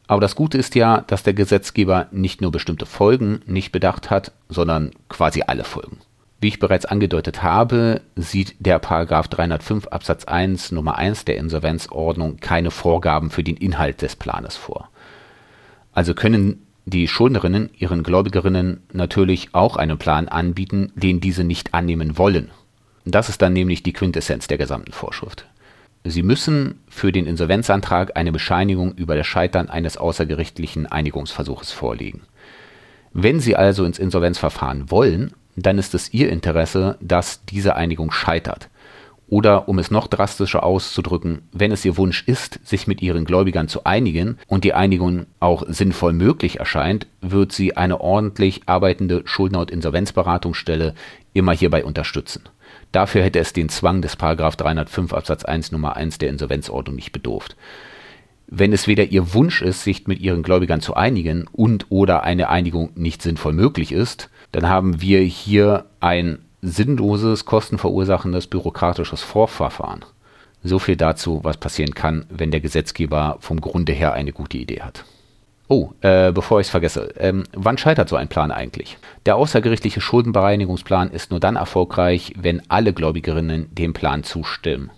Aber 0.06 0.22
das 0.22 0.34
Gute 0.34 0.56
ist 0.56 0.74
ja, 0.74 1.02
dass 1.02 1.22
der 1.22 1.34
Gesetzgeber 1.34 2.06
nicht 2.10 2.40
nur 2.40 2.50
bestimmte 2.50 2.86
Folgen 2.86 3.42
nicht 3.46 3.72
bedacht 3.72 4.10
hat, 4.10 4.32
sondern 4.48 4.92
quasi 5.10 5.42
alle 5.46 5.64
Folgen. 5.64 5.98
Wie 6.40 6.48
ich 6.48 6.60
bereits 6.60 6.86
angedeutet 6.86 7.42
habe, 7.42 8.00
sieht 8.16 8.54
der 8.58 8.78
Paragraph 8.78 9.28
305 9.28 9.88
Absatz 9.88 10.24
1 10.24 10.72
Nummer 10.72 10.96
1 10.96 11.26
der 11.26 11.36
Insolvenzordnung 11.36 12.38
keine 12.38 12.70
Vorgaben 12.70 13.30
für 13.30 13.42
den 13.42 13.56
Inhalt 13.56 14.00
des 14.00 14.16
Planes 14.16 14.56
vor. 14.56 14.88
Also 15.92 16.14
können 16.14 16.66
die 16.86 17.08
Schuldnerinnen 17.08 17.70
ihren 17.76 18.02
Gläubigerinnen 18.02 18.82
natürlich 18.92 19.48
auch 19.52 19.76
einen 19.76 19.98
Plan 19.98 20.28
anbieten, 20.28 20.92
den 20.94 21.20
diese 21.20 21.44
nicht 21.44 21.74
annehmen 21.74 22.16
wollen. 22.16 22.50
Das 23.10 23.30
ist 23.30 23.40
dann 23.40 23.54
nämlich 23.54 23.82
die 23.82 23.94
Quintessenz 23.94 24.48
der 24.48 24.58
gesamten 24.58 24.92
Vorschrift. 24.92 25.46
Sie 26.04 26.22
müssen 26.22 26.80
für 26.90 27.10
den 27.10 27.26
Insolvenzantrag 27.26 28.16
eine 28.18 28.32
Bescheinigung 28.32 28.94
über 28.94 29.16
das 29.16 29.26
Scheitern 29.26 29.70
eines 29.70 29.96
außergerichtlichen 29.96 30.86
Einigungsversuches 30.86 31.72
vorlegen. 31.72 32.22
Wenn 33.14 33.40
Sie 33.40 33.56
also 33.56 33.84
ins 33.86 33.98
Insolvenzverfahren 33.98 34.90
wollen, 34.90 35.32
dann 35.56 35.78
ist 35.78 35.94
es 35.94 36.12
ihr 36.12 36.30
Interesse, 36.30 36.98
dass 37.00 37.44
diese 37.46 37.76
Einigung 37.76 38.10
scheitert. 38.10 38.68
Oder 39.28 39.68
um 39.68 39.78
es 39.78 39.90
noch 39.90 40.06
drastischer 40.06 40.62
auszudrücken, 40.62 41.42
wenn 41.52 41.70
es 41.70 41.84
ihr 41.84 41.98
Wunsch 41.98 42.24
ist, 42.26 42.60
sich 42.66 42.86
mit 42.86 43.02
ihren 43.02 43.26
Gläubigern 43.26 43.68
zu 43.68 43.84
einigen 43.84 44.38
und 44.46 44.64
die 44.64 44.72
Einigung 44.72 45.26
auch 45.38 45.64
sinnvoll 45.68 46.14
möglich 46.14 46.58
erscheint, 46.58 47.06
wird 47.20 47.52
sie 47.52 47.76
eine 47.76 48.00
ordentlich 48.00 48.62
arbeitende 48.64 49.22
Schuldner- 49.26 49.60
und 49.60 49.70
Insolvenzberatungsstelle 49.70 50.94
immer 51.34 51.52
hierbei 51.52 51.84
unterstützen. 51.84 52.44
Dafür 52.90 53.22
hätte 53.22 53.38
es 53.38 53.52
den 53.52 53.68
Zwang 53.68 54.00
des 54.00 54.16
305 54.16 55.12
Absatz 55.12 55.44
1 55.44 55.72
Nummer 55.72 55.94
1 55.94 56.16
der 56.16 56.30
Insolvenzordnung 56.30 56.96
nicht 56.96 57.12
bedurft. 57.12 57.54
Wenn 58.46 58.72
es 58.72 58.86
weder 58.86 59.04
ihr 59.04 59.34
Wunsch 59.34 59.60
ist, 59.60 59.84
sich 59.84 60.06
mit 60.06 60.20
ihren 60.20 60.42
Gläubigern 60.42 60.80
zu 60.80 60.94
einigen 60.94 61.46
und 61.52 61.86
oder 61.90 62.22
eine 62.22 62.48
Einigung 62.48 62.90
nicht 62.94 63.20
sinnvoll 63.20 63.52
möglich 63.52 63.92
ist, 63.92 64.30
dann 64.52 64.70
haben 64.70 65.02
wir 65.02 65.20
hier 65.20 65.84
ein 66.00 66.38
sinnloses, 66.62 67.44
kostenverursachendes 67.44 68.46
bürokratisches 68.46 69.22
Vorverfahren. 69.22 70.04
So 70.64 70.78
viel 70.78 70.96
dazu, 70.96 71.40
was 71.44 71.56
passieren 71.56 71.94
kann, 71.94 72.26
wenn 72.30 72.50
der 72.50 72.60
Gesetzgeber 72.60 73.36
vom 73.40 73.60
Grunde 73.60 73.92
her 73.92 74.12
eine 74.12 74.32
gute 74.32 74.58
Idee 74.58 74.82
hat. 74.82 75.04
Oh, 75.68 75.90
äh, 76.00 76.32
bevor 76.32 76.60
ich 76.60 76.66
es 76.66 76.70
vergesse, 76.70 77.12
ähm, 77.18 77.44
wann 77.52 77.76
scheitert 77.76 78.08
so 78.08 78.16
ein 78.16 78.28
Plan 78.28 78.50
eigentlich? 78.50 78.96
Der 79.26 79.36
außergerichtliche 79.36 80.00
Schuldenbereinigungsplan 80.00 81.10
ist 81.10 81.30
nur 81.30 81.40
dann 81.40 81.56
erfolgreich, 81.56 82.32
wenn 82.38 82.62
alle 82.70 82.94
Gläubigerinnen 82.94 83.68
dem 83.74 83.92
Plan 83.92 84.24
zustimmen. 84.24 84.90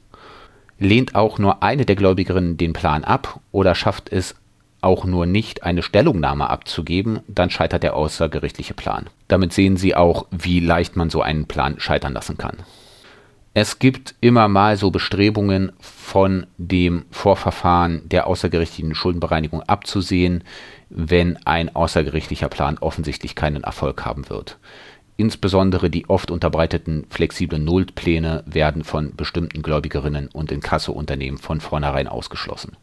Lehnt 0.79 1.17
auch 1.17 1.39
nur 1.39 1.63
eine 1.63 1.85
der 1.85 1.97
Gläubigerinnen 1.97 2.57
den 2.57 2.73
Plan 2.73 3.03
ab 3.03 3.41
oder 3.51 3.75
schafft 3.75 4.13
es 4.13 4.37
auch 4.81 5.05
nur 5.05 5.27
nicht 5.27 5.63
eine 5.63 5.83
Stellungnahme 5.83 6.49
abzugeben, 6.49 7.21
dann 7.29 7.51
scheitert 7.51 7.83
der 7.83 7.95
außergerichtliche 7.95 8.75
Plan. 8.75 9.09
Damit 9.29 9.53
sehen 9.53 9.77
Sie 9.77 9.95
auch, 9.95 10.27
wie 10.31 10.61
leicht 10.61 10.97
man 10.97 11.11
so 11.11 11.23
einen 11.23 11.47
Plan 11.47 11.79
scheitern 11.79 12.13
lassen 12.13 12.39
kann. 12.39 12.59
Es 13.53 13.81
gibt 13.81 14.15
immer 14.21 14.47
mal 14.47 14.77
so 14.77 14.93
Bestrebungen 14.93 15.73
von 15.81 16.47
dem 16.57 17.05
Vorverfahren 17.11 18.09
der 18.09 18.29
außergerichtlichen 18.29 18.95
Schuldenbereinigung 18.95 19.63
abzusehen, 19.63 20.45
wenn 20.89 21.37
ein 21.47 21.75
außergerichtlicher 21.75 22.49
Plan 22.49 22.79
offensichtlich 22.79 23.35
keinen 23.35 23.65
Erfolg 23.65 24.05
haben 24.05 24.31
wird. 24.31 24.59
Insbesondere 25.17 25.91
die 25.91 26.09
oft 26.09 26.31
unterbreiteten 26.31 27.07
flexiblen 27.11 27.65
Nullpläne 27.65 28.45
werden 28.47 28.85
von 28.85 29.17
bestimmten 29.17 29.63
Gläubigerinnen 29.63 30.29
und 30.29 30.53
Inkassounternehmen 30.53 31.39
von 31.39 31.61
vornherein 31.61 32.09
ausgeschlossen. 32.09 32.77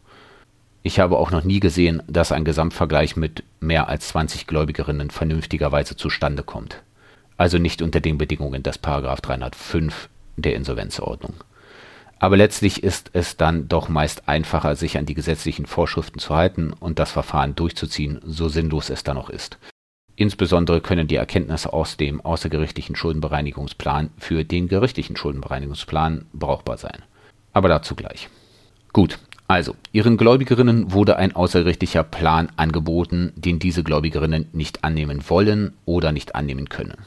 Ich 0.88 1.02
habe 1.02 1.18
auch 1.18 1.32
noch 1.32 1.44
nie 1.44 1.60
gesehen, 1.60 2.02
dass 2.08 2.32
ein 2.32 2.46
Gesamtvergleich 2.46 3.18
mit 3.18 3.44
mehr 3.60 3.90
als 3.90 4.08
20 4.08 4.48
Gläubigerinnen 4.48 5.10
vernünftigerweise 5.10 5.98
zustande 5.98 6.44
kommt. 6.44 6.82
Also 7.36 7.58
nicht 7.58 7.82
unter 7.82 8.00
den 8.00 8.18
Bedingungen 8.18 8.64
des 8.64 8.78
Paragraph 8.78 9.20
305 9.20 10.08
der 10.38 10.56
Insolvenzordnung. 10.56 11.34
Aber 12.20 12.38
letztlich 12.38 12.84
ist 12.84 13.10
es 13.12 13.36
dann 13.36 13.68
doch 13.68 13.90
meist 13.90 14.30
einfacher, 14.30 14.78
sich 14.78 14.98
an 14.98 15.06
die 15.06 15.14
gesetzlichen 15.14 15.66
Vorschriften 15.66 16.20
zu 16.20 16.34
halten 16.34 16.72
und 16.72 17.00
das 17.00 17.12
Verfahren 17.12 17.54
durchzuziehen, 17.54 18.22
so 18.26 18.48
sinnlos 18.48 18.90
es 18.90 19.04
dann 19.04 19.18
noch 19.18 19.30
ist. 19.30 19.58
Insbesondere 20.16 20.80
können 20.80 21.10
die 21.10 21.18
Erkenntnisse 21.18 21.74
aus 21.74 21.98
dem 21.98 22.22
außergerichtlichen 22.22 22.96
Schuldenbereinigungsplan 22.96 24.12
für 24.18 24.46
den 24.46 24.70
gerichtlichen 24.70 25.18
Schuldenbereinigungsplan 25.18 26.28
brauchbar 26.32 26.78
sein. 26.78 27.04
Aber 27.52 27.68
dazu 27.68 27.94
gleich. 27.94 28.30
Gut, 28.94 29.20
also, 29.48 29.76
ihren 29.94 30.18
Gläubigerinnen 30.18 30.92
wurde 30.92 31.16
ein 31.16 31.34
außergerichtlicher 31.34 32.04
Plan 32.04 32.50
angeboten, 32.58 33.32
den 33.36 33.60
diese 33.60 33.82
Gläubigerinnen 33.82 34.50
nicht 34.52 34.84
annehmen 34.84 35.24
wollen 35.30 35.74
oder 35.86 36.12
nicht 36.12 36.36
annehmen 36.36 36.68
können. 36.68 36.98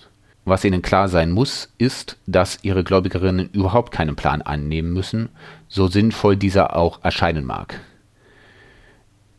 Was 0.46 0.64
ihnen 0.64 0.80
klar 0.80 1.08
sein 1.08 1.32
muss, 1.32 1.68
ist, 1.76 2.16
dass 2.26 2.58
ihre 2.62 2.82
Gläubigerinnen 2.82 3.50
überhaupt 3.52 3.92
keinen 3.92 4.16
Plan 4.16 4.40
annehmen 4.40 4.92
müssen, 4.94 5.28
so 5.68 5.86
sinnvoll 5.88 6.36
dieser 6.36 6.76
auch 6.76 7.04
erscheinen 7.04 7.44
mag. 7.44 7.78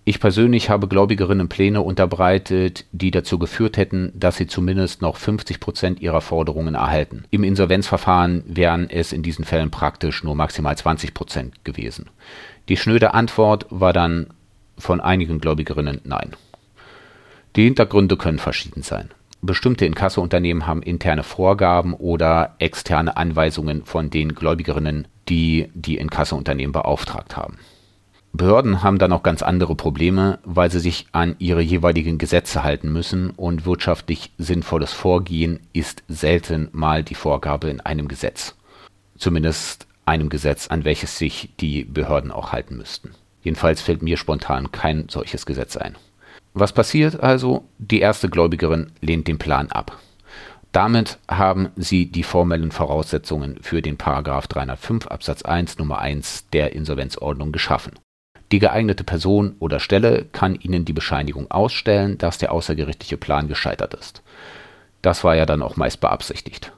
Ich 0.03 0.19
persönlich 0.19 0.71
habe 0.71 0.87
Gläubigerinnen 0.87 1.47
Pläne 1.47 1.81
unterbreitet, 1.81 2.85
die 2.91 3.11
dazu 3.11 3.37
geführt 3.37 3.77
hätten, 3.77 4.11
dass 4.15 4.35
sie 4.35 4.47
zumindest 4.47 5.03
noch 5.03 5.17
50 5.17 5.59
Prozent 5.59 5.99
ihrer 6.01 6.21
Forderungen 6.21 6.73
erhalten. 6.73 7.25
Im 7.29 7.43
Insolvenzverfahren 7.43 8.43
wären 8.47 8.89
es 8.89 9.13
in 9.13 9.21
diesen 9.21 9.45
Fällen 9.45 9.69
praktisch 9.69 10.23
nur 10.23 10.33
maximal 10.33 10.75
20 10.75 11.13
Prozent 11.13 11.63
gewesen. 11.65 12.09
Die 12.67 12.77
schnöde 12.77 13.13
Antwort 13.13 13.67
war 13.69 13.93
dann 13.93 14.27
von 14.75 15.01
einigen 15.01 15.39
Gläubigerinnen 15.39 16.01
Nein. 16.03 16.31
Die 17.55 17.65
Hintergründe 17.65 18.17
können 18.17 18.39
verschieden 18.39 18.81
sein. 18.81 19.09
Bestimmte 19.43 19.85
Inkassounternehmen 19.85 20.65
haben 20.65 20.81
interne 20.81 21.23
Vorgaben 21.23 21.93
oder 21.93 22.55
externe 22.57 23.17
Anweisungen 23.17 23.85
von 23.85 24.09
den 24.09 24.33
Gläubigerinnen, 24.33 25.07
die 25.29 25.69
die 25.75 25.97
Inkassounternehmen 25.97 26.71
beauftragt 26.71 27.37
haben. 27.37 27.57
Behörden 28.33 28.81
haben 28.81 28.97
dann 28.97 29.11
auch 29.11 29.23
ganz 29.23 29.41
andere 29.41 29.75
Probleme, 29.75 30.39
weil 30.45 30.71
sie 30.71 30.79
sich 30.79 31.07
an 31.11 31.35
ihre 31.39 31.61
jeweiligen 31.61 32.17
Gesetze 32.17 32.63
halten 32.63 32.91
müssen 32.91 33.31
und 33.31 33.65
wirtschaftlich 33.65 34.31
sinnvolles 34.37 34.93
Vorgehen 34.93 35.59
ist 35.73 36.03
selten 36.07 36.69
mal 36.71 37.03
die 37.03 37.15
Vorgabe 37.15 37.69
in 37.69 37.81
einem 37.81 38.07
Gesetz. 38.07 38.55
Zumindest 39.17 39.85
einem 40.05 40.29
Gesetz, 40.29 40.67
an 40.67 40.85
welches 40.85 41.17
sich 41.17 41.49
die 41.59 41.83
Behörden 41.83 42.31
auch 42.31 42.51
halten 42.51 42.77
müssten. 42.77 43.11
Jedenfalls 43.43 43.81
fällt 43.81 44.01
mir 44.01 44.17
spontan 44.17 44.71
kein 44.71 45.09
solches 45.09 45.45
Gesetz 45.45 45.75
ein. 45.75 45.97
Was 46.53 46.71
passiert 46.73 47.19
also? 47.19 47.65
Die 47.77 47.99
erste 47.99 48.29
Gläubigerin 48.29 48.91
lehnt 49.01 49.27
den 49.27 49.39
Plan 49.39 49.69
ab. 49.71 49.99
Damit 50.71 51.19
haben 51.29 51.69
sie 51.75 52.05
die 52.05 52.23
formellen 52.23 52.71
Voraussetzungen 52.71 53.57
für 53.61 53.81
den 53.81 53.97
Paragraph 53.97 54.47
305 54.47 55.07
Absatz 55.07 55.41
1 55.41 55.77
Nummer 55.79 55.99
1 55.99 56.49
der 56.51 56.73
Insolvenzordnung 56.73 57.51
geschaffen. 57.51 57.93
Die 58.51 58.59
geeignete 58.59 59.03
Person 59.03 59.55
oder 59.59 59.79
Stelle 59.79 60.25
kann 60.31 60.55
ihnen 60.55 60.83
die 60.83 60.93
Bescheinigung 60.93 61.49
ausstellen, 61.49 62.17
dass 62.17 62.37
der 62.37 62.51
außergerichtliche 62.51 63.17
Plan 63.17 63.47
gescheitert 63.47 63.93
ist. 63.93 64.21
Das 65.01 65.23
war 65.23 65.35
ja 65.35 65.45
dann 65.45 65.61
auch 65.61 65.77
meist 65.77 66.01
beabsichtigt. 66.01 66.73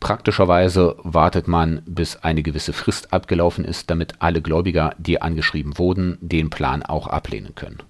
Praktischerweise 0.00 0.96
wartet 1.02 1.48
man, 1.48 1.82
bis 1.84 2.16
eine 2.16 2.42
gewisse 2.42 2.72
Frist 2.72 3.12
abgelaufen 3.12 3.64
ist, 3.64 3.90
damit 3.90 4.14
alle 4.20 4.40
Gläubiger, 4.40 4.94
die 4.96 5.20
angeschrieben 5.20 5.76
wurden, 5.76 6.18
den 6.20 6.50
Plan 6.50 6.82
auch 6.82 7.08
ablehnen 7.08 7.54
können. 7.54 7.82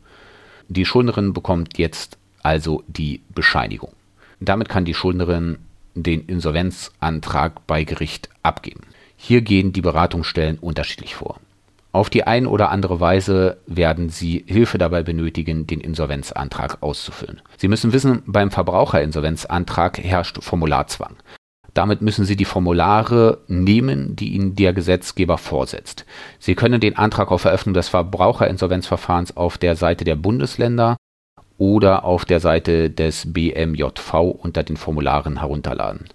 Die 0.69 0.85
Schuldnerin 0.85 1.33
bekommt 1.33 1.79
jetzt 1.79 2.19
also 2.43 2.83
die 2.89 3.23
Bescheinigung. 3.35 3.93
Damit 4.41 4.69
kann 4.69 4.85
die 4.85 4.95
Schuldnerin 4.95 5.59
den 5.95 6.25
Insolvenzantrag 6.27 7.67
bei 7.67 7.85
Gericht 7.85 8.31
abgeben. 8.43 8.81
Hier 9.17 9.43
gehen 9.43 9.73
die 9.73 9.81
Beratungsstellen 9.81 10.59
unterschiedlich 10.59 11.15
vor. 11.15 11.41
Auf 11.91 12.11
die 12.11 12.25
ein 12.25 12.47
oder 12.47 12.71
andere 12.71 13.01
Weise 13.01 13.59
werden 13.67 14.11
Sie 14.11 14.45
Hilfe 14.47 14.77
dabei 14.77 15.03
benötigen, 15.03 15.67
den 15.67 15.81
Insolvenzantrag 15.81 16.83
auszufüllen. 16.83 17.41
Sie 17.57 17.69
müssen 17.69 17.93
wissen, 17.93 18.23
beim 18.27 18.51
Verbraucherinsolvenzantrag 18.51 19.99
herrscht 19.99 20.43
Formularzwang. 20.43 21.17
Damit 21.73 22.03
müssen 22.03 22.25
Sie 22.25 22.37
die 22.37 22.45
Formulare 22.45 23.39
nehmen, 23.47 24.17
die 24.17 24.35
Ihnen 24.35 24.55
der 24.55 24.73
Gesetzgeber 24.73 25.39
vorsetzt. 25.39 26.05
Sie 26.39 26.55
können 26.55 26.81
den 26.81 26.97
Antrag 26.99 27.31
auf 27.31 27.45
Eröffnung 27.45 27.75
des 27.75 27.89
Verbraucherinsolvenzverfahrens 27.89 29.37
auf 29.37 29.59
der 29.59 29.77
Seite 29.77 30.05
der 30.05 30.17
Bundesländer 30.17 30.97
oder 31.57 32.05
auf 32.05 32.25
der 32.25 32.41
Seite 32.41 32.91
des 32.91 33.33
BMJV 33.33 34.15
unter 34.15 34.63
den 34.63 34.77
Formularen 34.77 35.39
herunterladen. 35.39 36.09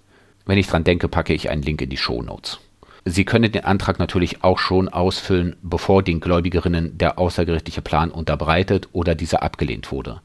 Wenn 0.46 0.58
ich 0.58 0.66
dran 0.66 0.84
denke, 0.84 1.08
packe 1.08 1.34
ich 1.34 1.50
einen 1.50 1.62
Link 1.62 1.80
in 1.80 1.90
die 1.90 1.96
Show 1.96 2.22
Notes. 2.22 2.60
Sie 3.04 3.24
können 3.24 3.52
den 3.52 3.64
Antrag 3.64 3.98
natürlich 3.98 4.42
auch 4.42 4.58
schon 4.58 4.88
ausfüllen, 4.88 5.56
bevor 5.62 6.02
den 6.02 6.20
Gläubigerinnen 6.20 6.96
der 6.96 7.18
außergerichtliche 7.18 7.82
Plan 7.82 8.10
unterbreitet 8.10 8.88
oder 8.92 9.14
dieser 9.14 9.42
abgelehnt 9.42 9.92
wurde. 9.92 10.22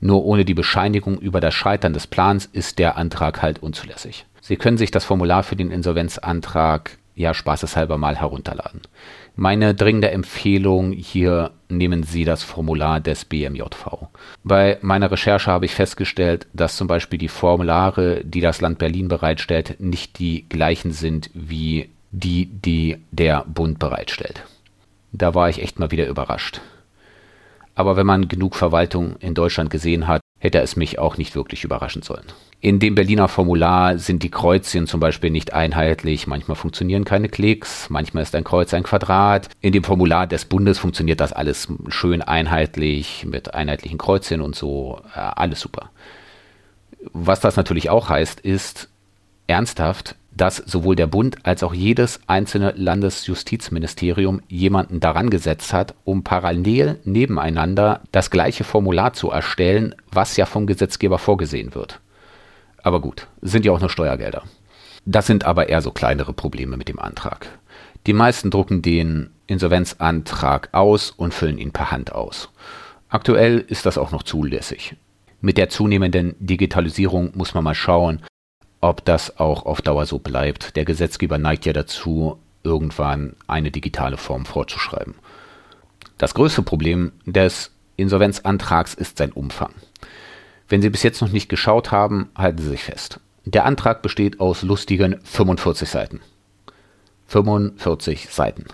Nur 0.00 0.24
ohne 0.24 0.44
die 0.44 0.54
Bescheinigung 0.54 1.18
über 1.18 1.40
das 1.40 1.54
Scheitern 1.54 1.92
des 1.92 2.06
Plans 2.06 2.46
ist 2.46 2.78
der 2.78 2.96
Antrag 2.96 3.42
halt 3.42 3.62
unzulässig. 3.62 4.26
Sie 4.40 4.56
können 4.56 4.78
sich 4.78 4.90
das 4.90 5.04
Formular 5.04 5.42
für 5.42 5.56
den 5.56 5.70
Insolvenzantrag 5.70 6.98
ja 7.14 7.34
spaßeshalber 7.34 7.98
mal 7.98 8.16
herunterladen. 8.16 8.82
Meine 9.34 9.74
dringende 9.74 10.10
Empfehlung 10.10 10.92
hier 10.92 11.52
nehmen 11.68 12.02
Sie 12.02 12.24
das 12.24 12.42
Formular 12.42 13.00
des 13.00 13.24
BMJV. 13.24 14.08
Bei 14.44 14.78
meiner 14.82 15.10
Recherche 15.10 15.50
habe 15.50 15.66
ich 15.66 15.74
festgestellt, 15.74 16.46
dass 16.52 16.76
zum 16.76 16.86
Beispiel 16.86 17.18
die 17.18 17.28
Formulare, 17.28 18.24
die 18.24 18.40
das 18.40 18.60
Land 18.60 18.78
Berlin 18.78 19.08
bereitstellt, 19.08 19.76
nicht 19.80 20.18
die 20.18 20.48
gleichen 20.48 20.92
sind 20.92 21.30
wie 21.34 21.90
die, 22.18 22.46
die 22.46 22.98
der 23.10 23.44
Bund 23.46 23.78
bereitstellt. 23.78 24.44
Da 25.12 25.34
war 25.34 25.48
ich 25.48 25.62
echt 25.62 25.78
mal 25.78 25.90
wieder 25.90 26.06
überrascht. 26.06 26.60
Aber 27.74 27.96
wenn 27.96 28.06
man 28.06 28.28
genug 28.28 28.56
Verwaltung 28.56 29.16
in 29.20 29.34
Deutschland 29.34 29.70
gesehen 29.70 30.08
hat, 30.08 30.20
hätte 30.40 30.60
es 30.60 30.76
mich 30.76 30.98
auch 30.98 31.16
nicht 31.16 31.34
wirklich 31.34 31.64
überraschen 31.64 32.02
sollen. 32.02 32.24
In 32.60 32.80
dem 32.80 32.96
Berliner 32.96 33.28
Formular 33.28 33.98
sind 33.98 34.24
die 34.24 34.32
Kreuzchen 34.32 34.88
zum 34.88 34.98
Beispiel 34.98 35.30
nicht 35.30 35.52
einheitlich. 35.52 36.26
Manchmal 36.26 36.56
funktionieren 36.56 37.04
keine 37.04 37.28
Klicks, 37.28 37.88
manchmal 37.88 38.24
ist 38.24 38.34
ein 38.34 38.42
Kreuz 38.42 38.74
ein 38.74 38.82
Quadrat. 38.82 39.48
In 39.60 39.72
dem 39.72 39.84
Formular 39.84 40.26
des 40.26 40.44
Bundes 40.44 40.78
funktioniert 40.78 41.20
das 41.20 41.32
alles 41.32 41.68
schön 41.88 42.20
einheitlich 42.20 43.24
mit 43.26 43.54
einheitlichen 43.54 43.98
Kreuzchen 43.98 44.40
und 44.40 44.56
so. 44.56 45.00
Alles 45.14 45.60
super. 45.60 45.90
Was 47.12 47.38
das 47.38 47.56
natürlich 47.56 47.90
auch 47.90 48.08
heißt, 48.08 48.40
ist 48.40 48.88
ernsthaft, 49.46 50.16
dass 50.38 50.56
sowohl 50.56 50.96
der 50.96 51.06
Bund 51.06 51.36
als 51.42 51.62
auch 51.62 51.74
jedes 51.74 52.20
einzelne 52.26 52.72
Landesjustizministerium 52.76 54.40
jemanden 54.48 55.00
daran 55.00 55.30
gesetzt 55.30 55.72
hat, 55.72 55.94
um 56.04 56.24
parallel 56.24 56.98
nebeneinander 57.04 58.00
das 58.12 58.30
gleiche 58.30 58.64
Formular 58.64 59.12
zu 59.12 59.30
erstellen, 59.30 59.94
was 60.10 60.36
ja 60.36 60.46
vom 60.46 60.66
Gesetzgeber 60.66 61.18
vorgesehen 61.18 61.74
wird. 61.74 62.00
Aber 62.82 63.00
gut, 63.00 63.26
sind 63.42 63.64
ja 63.64 63.72
auch 63.72 63.80
nur 63.80 63.90
Steuergelder. 63.90 64.44
Das 65.04 65.26
sind 65.26 65.44
aber 65.44 65.68
eher 65.68 65.82
so 65.82 65.90
kleinere 65.90 66.32
Probleme 66.32 66.76
mit 66.76 66.88
dem 66.88 66.98
Antrag. 66.98 67.48
Die 68.06 68.12
meisten 68.12 68.50
drucken 68.50 68.80
den 68.80 69.30
Insolvenzantrag 69.46 70.68
aus 70.72 71.10
und 71.10 71.34
füllen 71.34 71.58
ihn 71.58 71.72
per 71.72 71.90
Hand 71.90 72.12
aus. 72.12 72.50
Aktuell 73.08 73.58
ist 73.58 73.86
das 73.86 73.98
auch 73.98 74.12
noch 74.12 74.22
zulässig. 74.22 74.96
Mit 75.40 75.56
der 75.56 75.68
zunehmenden 75.68 76.34
Digitalisierung 76.38 77.32
muss 77.34 77.54
man 77.54 77.64
mal 77.64 77.74
schauen, 77.74 78.22
ob 78.80 79.04
das 79.04 79.38
auch 79.38 79.66
auf 79.66 79.82
Dauer 79.82 80.06
so 80.06 80.18
bleibt. 80.18 80.76
Der 80.76 80.84
Gesetzgeber 80.84 81.38
neigt 81.38 81.66
ja 81.66 81.72
dazu, 81.72 82.38
irgendwann 82.62 83.34
eine 83.46 83.70
digitale 83.70 84.16
Form 84.16 84.46
vorzuschreiben. 84.46 85.14
Das 86.18 86.34
größte 86.34 86.62
Problem 86.62 87.12
des 87.26 87.70
Insolvenzantrags 87.96 88.94
ist 88.94 89.18
sein 89.18 89.32
Umfang. 89.32 89.72
Wenn 90.68 90.82
Sie 90.82 90.90
bis 90.90 91.02
jetzt 91.02 91.20
noch 91.22 91.30
nicht 91.30 91.48
geschaut 91.48 91.90
haben, 91.90 92.28
halten 92.36 92.58
Sie 92.58 92.68
sich 92.68 92.84
fest. 92.84 93.20
Der 93.44 93.64
Antrag 93.64 94.02
besteht 94.02 94.40
aus 94.40 94.62
lustigen 94.62 95.20
45 95.24 95.88
Seiten. 95.88 96.20
45 97.28 98.28
Seiten. 98.30 98.66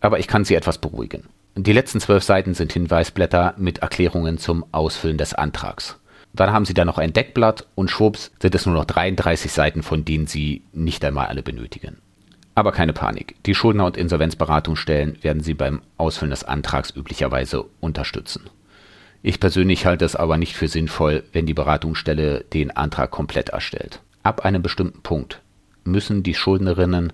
Aber 0.00 0.18
ich 0.18 0.26
kann 0.26 0.44
Sie 0.44 0.54
etwas 0.54 0.78
beruhigen. 0.78 1.28
Die 1.54 1.72
letzten 1.72 2.00
zwölf 2.00 2.24
Seiten 2.24 2.54
sind 2.54 2.72
Hinweisblätter 2.72 3.54
mit 3.58 3.78
Erklärungen 3.78 4.38
zum 4.38 4.64
Ausfüllen 4.72 5.18
des 5.18 5.34
Antrags. 5.34 5.98
Dann 6.34 6.52
haben 6.52 6.64
Sie 6.64 6.74
da 6.74 6.84
noch 6.84 6.98
ein 6.98 7.12
Deckblatt 7.12 7.66
und 7.74 7.90
schwupps 7.90 8.32
sind 8.40 8.54
es 8.54 8.66
nur 8.66 8.74
noch 8.74 8.86
33 8.86 9.52
Seiten, 9.52 9.82
von 9.82 10.04
denen 10.04 10.26
Sie 10.26 10.62
nicht 10.72 11.04
einmal 11.04 11.26
alle 11.26 11.42
benötigen. 11.42 11.98
Aber 12.54 12.72
keine 12.72 12.92
Panik. 12.92 13.36
Die 13.46 13.54
Schuldner- 13.54 13.86
und 13.86 13.96
Insolvenzberatungsstellen 13.96 15.22
werden 15.22 15.42
Sie 15.42 15.54
beim 15.54 15.82
Ausfüllen 15.96 16.30
des 16.30 16.44
Antrags 16.44 16.90
üblicherweise 16.90 17.64
unterstützen. 17.80 18.50
Ich 19.22 19.40
persönlich 19.40 19.86
halte 19.86 20.04
es 20.04 20.16
aber 20.16 20.36
nicht 20.36 20.56
für 20.56 20.68
sinnvoll, 20.68 21.22
wenn 21.32 21.46
die 21.46 21.54
Beratungsstelle 21.54 22.44
den 22.52 22.70
Antrag 22.72 23.10
komplett 23.10 23.50
erstellt. 23.50 24.00
Ab 24.22 24.44
einem 24.44 24.62
bestimmten 24.62 25.02
Punkt 25.02 25.40
müssen 25.84 26.22
die 26.22 26.34
Schuldnerinnen 26.34 27.12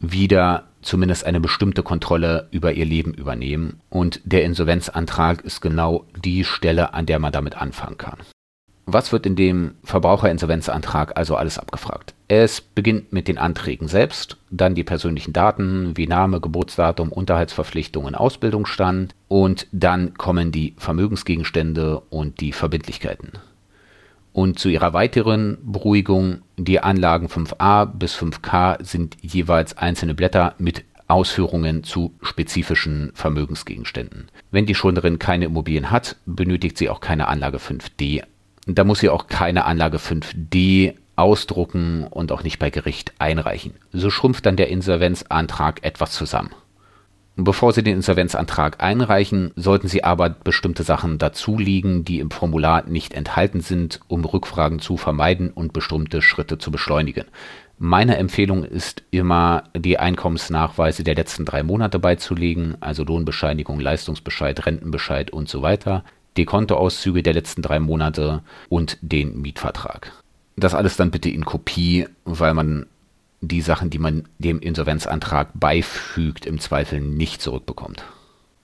wieder 0.00 0.68
zumindest 0.82 1.24
eine 1.24 1.40
bestimmte 1.40 1.82
Kontrolle 1.82 2.48
über 2.52 2.72
ihr 2.72 2.84
Leben 2.84 3.12
übernehmen 3.12 3.80
und 3.90 4.20
der 4.24 4.44
Insolvenzantrag 4.44 5.40
ist 5.42 5.60
genau 5.60 6.04
die 6.16 6.44
Stelle, 6.44 6.94
an 6.94 7.06
der 7.06 7.18
man 7.18 7.32
damit 7.32 7.56
anfangen 7.60 7.98
kann. 7.98 8.18
Was 8.90 9.12
wird 9.12 9.26
in 9.26 9.36
dem 9.36 9.74
Verbraucherinsolvenzantrag 9.84 11.14
also 11.18 11.36
alles 11.36 11.58
abgefragt? 11.58 12.14
Es 12.26 12.62
beginnt 12.62 13.12
mit 13.12 13.28
den 13.28 13.36
Anträgen 13.36 13.86
selbst, 13.86 14.38
dann 14.50 14.74
die 14.74 14.82
persönlichen 14.82 15.34
Daten 15.34 15.94
wie 15.94 16.06
Name, 16.06 16.40
Geburtsdatum, 16.40 17.12
Unterhaltsverpflichtungen, 17.12 18.14
Ausbildungsstand 18.14 19.14
und 19.28 19.66
dann 19.72 20.14
kommen 20.14 20.52
die 20.52 20.74
Vermögensgegenstände 20.78 22.00
und 22.08 22.40
die 22.40 22.52
Verbindlichkeiten. 22.52 23.32
Und 24.32 24.58
zu 24.58 24.70
ihrer 24.70 24.94
weiteren 24.94 25.58
Beruhigung, 25.62 26.38
die 26.56 26.80
Anlagen 26.80 27.26
5a 27.26 27.84
bis 27.84 28.16
5k 28.16 28.82
sind 28.82 29.18
jeweils 29.20 29.76
einzelne 29.76 30.14
Blätter 30.14 30.54
mit 30.56 30.84
Ausführungen 31.08 31.84
zu 31.84 32.14
spezifischen 32.22 33.10
Vermögensgegenständen. 33.12 34.30
Wenn 34.50 34.64
die 34.64 34.74
Schuldnerin 34.74 35.18
keine 35.18 35.44
Immobilien 35.44 35.90
hat, 35.90 36.16
benötigt 36.24 36.78
sie 36.78 36.88
auch 36.88 37.00
keine 37.00 37.28
Anlage 37.28 37.58
5d 37.58 38.22
da 38.76 38.84
muss 38.84 39.00
sie 39.00 39.08
auch 39.08 39.26
keine 39.28 39.64
Anlage 39.64 39.98
5D 39.98 40.94
ausdrucken 41.16 42.04
und 42.04 42.30
auch 42.32 42.42
nicht 42.42 42.58
bei 42.58 42.70
Gericht 42.70 43.12
einreichen. 43.18 43.74
So 43.92 44.10
schrumpft 44.10 44.46
dann 44.46 44.56
der 44.56 44.68
Insolvenzantrag 44.68 45.82
etwas 45.84 46.12
zusammen. 46.12 46.50
Bevor 47.40 47.72
Sie 47.72 47.84
den 47.84 47.94
Insolvenzantrag 47.94 48.82
einreichen, 48.82 49.52
sollten 49.54 49.86
Sie 49.86 50.02
aber 50.02 50.28
bestimmte 50.28 50.82
Sachen 50.82 51.18
dazulegen, 51.18 52.04
die 52.04 52.18
im 52.18 52.32
Formular 52.32 52.84
nicht 52.88 53.14
enthalten 53.14 53.60
sind, 53.60 54.00
um 54.08 54.24
Rückfragen 54.24 54.80
zu 54.80 54.96
vermeiden 54.96 55.50
und 55.50 55.72
bestimmte 55.72 56.20
Schritte 56.20 56.58
zu 56.58 56.72
beschleunigen. 56.72 57.26
Meine 57.78 58.16
Empfehlung 58.16 58.64
ist 58.64 59.04
immer, 59.12 59.62
die 59.76 60.00
Einkommensnachweise 60.00 61.04
der 61.04 61.14
letzten 61.14 61.44
drei 61.44 61.62
Monate 61.62 62.00
beizulegen, 62.00 62.76
also 62.80 63.04
Lohnbescheinigung, 63.04 63.78
Leistungsbescheid, 63.78 64.66
Rentenbescheid 64.66 65.30
und 65.30 65.48
so 65.48 65.62
weiter 65.62 66.02
die 66.38 66.46
Kontoauszüge 66.46 67.22
der 67.22 67.34
letzten 67.34 67.62
drei 67.62 67.78
Monate 67.80 68.42
und 68.68 68.98
den 69.02 69.40
Mietvertrag. 69.40 70.12
Das 70.56 70.74
alles 70.74 70.96
dann 70.96 71.10
bitte 71.10 71.28
in 71.28 71.44
Kopie, 71.44 72.06
weil 72.24 72.54
man 72.54 72.86
die 73.40 73.60
Sachen, 73.60 73.90
die 73.90 73.98
man 73.98 74.24
dem 74.38 74.58
Insolvenzantrag 74.60 75.50
beifügt, 75.54 76.46
im 76.46 76.58
Zweifel 76.58 77.00
nicht 77.00 77.40
zurückbekommt. 77.40 78.02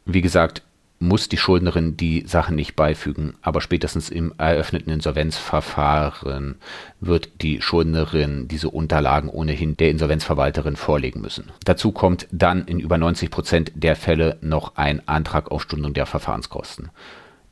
Wie 0.05 0.21
gesagt, 0.21 0.63
muss 0.99 1.29
die 1.29 1.37
Schuldnerin 1.37 1.97
die 1.97 2.25
Sachen 2.27 2.57
nicht 2.57 2.77
beifügen, 2.77 3.35
aber 3.43 3.61
spätestens 3.61 4.09
im 4.11 4.33
eröffneten 4.39 4.93
Insolvenzverfahren 4.93 6.57
wird 7.01 7.43
die 7.43 7.61
Schuldnerin 7.61 8.49
diese 8.49 8.71
Unterlagen 8.71 9.29
ohnehin 9.29 9.77
der 9.77 9.91
Insolvenzverwalterin 9.91 10.77
vorlegen 10.77 11.21
müssen. 11.21 11.51
Dazu 11.65 11.93
kommt 11.93 12.27
dann 12.33 12.65
in 12.67 12.81
über 12.81 12.97
90 12.97 13.31
Prozent 13.31 13.73
der 13.75 13.97
Fälle 13.97 14.39
noch 14.41 14.77
ein 14.77 15.07
Antrag 15.07 15.51
auf 15.51 15.63
Stundung 15.63 15.95
der 15.95 16.07
Verfahrenskosten. 16.07 16.91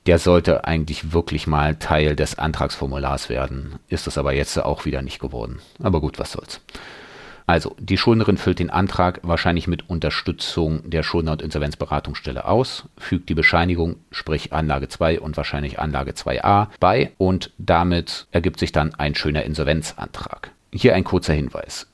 Der 0.06 0.18
sollte 0.18 0.64
eigentlich 0.64 1.12
wirklich 1.12 1.46
mal 1.46 1.76
Teil 1.76 2.16
des 2.16 2.36
Antragsformulars 2.38 3.28
werden, 3.28 3.78
ist 3.88 4.06
es 4.06 4.18
aber 4.18 4.32
jetzt 4.32 4.58
auch 4.58 4.84
wieder 4.84 5.00
nicht 5.00 5.20
geworden. 5.20 5.60
Aber 5.80 6.00
gut, 6.00 6.18
was 6.18 6.32
soll's. 6.32 6.60
Also, 7.46 7.74
die 7.78 7.98
Schuldnerin 7.98 8.36
füllt 8.36 8.60
den 8.60 8.70
Antrag 8.70 9.20
wahrscheinlich 9.22 9.66
mit 9.66 9.88
Unterstützung 9.88 10.88
der 10.88 11.02
Schuldner- 11.02 11.32
und 11.32 11.42
Insolvenzberatungsstelle 11.42 12.44
aus, 12.44 12.84
fügt 12.96 13.28
die 13.28 13.34
Bescheinigung, 13.34 13.96
sprich 14.10 14.52
Anlage 14.52 14.88
2 14.88 15.20
und 15.20 15.36
wahrscheinlich 15.36 15.78
Anlage 15.78 16.12
2a 16.12 16.68
bei 16.78 17.12
und 17.18 17.50
damit 17.58 18.26
ergibt 18.30 18.58
sich 18.60 18.72
dann 18.72 18.94
ein 18.94 19.14
schöner 19.14 19.42
Insolvenzantrag. 19.42 20.50
Hier 20.72 20.94
ein 20.94 21.04
kurzer 21.04 21.34
Hinweis. 21.34 21.88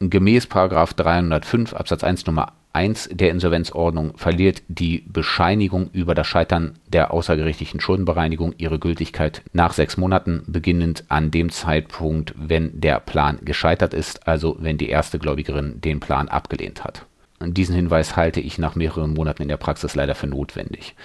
Gemäß 0.00 0.48
305 0.48 1.74
Absatz 1.74 2.04
1 2.04 2.26
Nummer 2.26 2.52
1 2.74 3.10
der 3.12 3.30
Insolvenzordnung 3.30 4.16
verliert 4.16 4.62
die 4.66 5.04
Bescheinigung 5.06 5.90
über 5.92 6.14
das 6.16 6.26
Scheitern 6.26 6.74
der 6.88 7.12
außergerichtlichen 7.12 7.80
Schuldenbereinigung 7.80 8.52
ihre 8.58 8.80
Gültigkeit 8.80 9.42
nach 9.52 9.72
sechs 9.72 9.96
Monaten, 9.96 10.42
beginnend 10.48 11.04
an 11.08 11.30
dem 11.30 11.50
Zeitpunkt, 11.50 12.34
wenn 12.36 12.80
der 12.80 12.98
Plan 12.98 13.38
gescheitert 13.42 13.94
ist, 13.94 14.26
also 14.26 14.56
wenn 14.58 14.76
die 14.76 14.88
erste 14.88 15.20
Gläubigerin 15.20 15.80
den 15.80 16.00
Plan 16.00 16.28
abgelehnt 16.28 16.82
hat. 16.82 17.06
Diesen 17.40 17.76
Hinweis 17.76 18.16
halte 18.16 18.40
ich 18.40 18.58
nach 18.58 18.74
mehreren 18.74 19.14
Monaten 19.14 19.42
in 19.42 19.48
der 19.48 19.56
Praxis 19.56 19.94
leider 19.94 20.16
für 20.16 20.26
notwendig. 20.26 20.96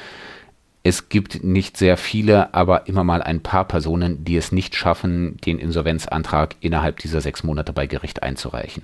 Es 0.81 1.09
gibt 1.09 1.43
nicht 1.43 1.77
sehr 1.77 1.97
viele, 1.97 2.53
aber 2.53 2.87
immer 2.87 3.03
mal 3.03 3.21
ein 3.21 3.41
paar 3.41 3.65
Personen, 3.65 4.23
die 4.25 4.37
es 4.37 4.51
nicht 4.51 4.75
schaffen, 4.75 5.37
den 5.45 5.59
Insolvenzantrag 5.59 6.55
innerhalb 6.61 6.97
dieser 6.97 7.21
sechs 7.21 7.43
Monate 7.43 7.73
bei 7.73 7.85
Gericht 7.85 8.23
einzureichen 8.23 8.83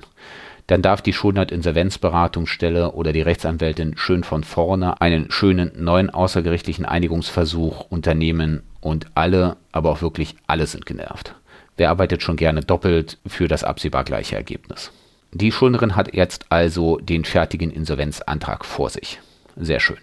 dann 0.68 0.82
darf 0.82 1.02
die 1.02 1.14
Schuldner-Insolvenzberatungsstelle 1.14 2.92
oder 2.94 3.14
die 3.14 3.22
Rechtsanwältin 3.22 3.98
schön 3.98 4.24
von 4.24 4.44
vorne 4.44 5.00
einen 5.00 5.30
schönen 5.30 5.72
neuen 5.84 6.10
außergerichtlichen 6.10 6.86
Einigungsversuch 6.86 7.86
unternehmen 7.90 8.64
und 8.82 9.08
alle, 9.14 9.58
aber 9.72 9.92
auch 9.92 10.02
wirklich 10.02 10.36
alle 10.48 10.66
sind 10.66 10.86
genervt. 10.86 11.36
Wer 11.78 11.90
arbeitet 11.90 12.24
schon 12.24 12.38
gerne 12.38 12.62
doppelt 12.62 13.18
für 13.28 13.48
das 13.48 13.64
absehbar 13.64 14.04
gleiche 14.04 14.36
Ergebnis? 14.36 14.92
Die 15.34 15.52
Schuldnerin 15.52 15.96
hat 15.96 16.14
jetzt 16.14 16.46
also 16.50 16.98
den 16.98 17.26
fertigen 17.26 17.70
Insolvenzantrag 17.70 18.64
vor 18.64 18.90
sich. 18.90 19.20
Sehr 19.58 19.80
schön. 19.80 19.98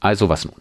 Also 0.00 0.28
was 0.28 0.44
nun? 0.44 0.54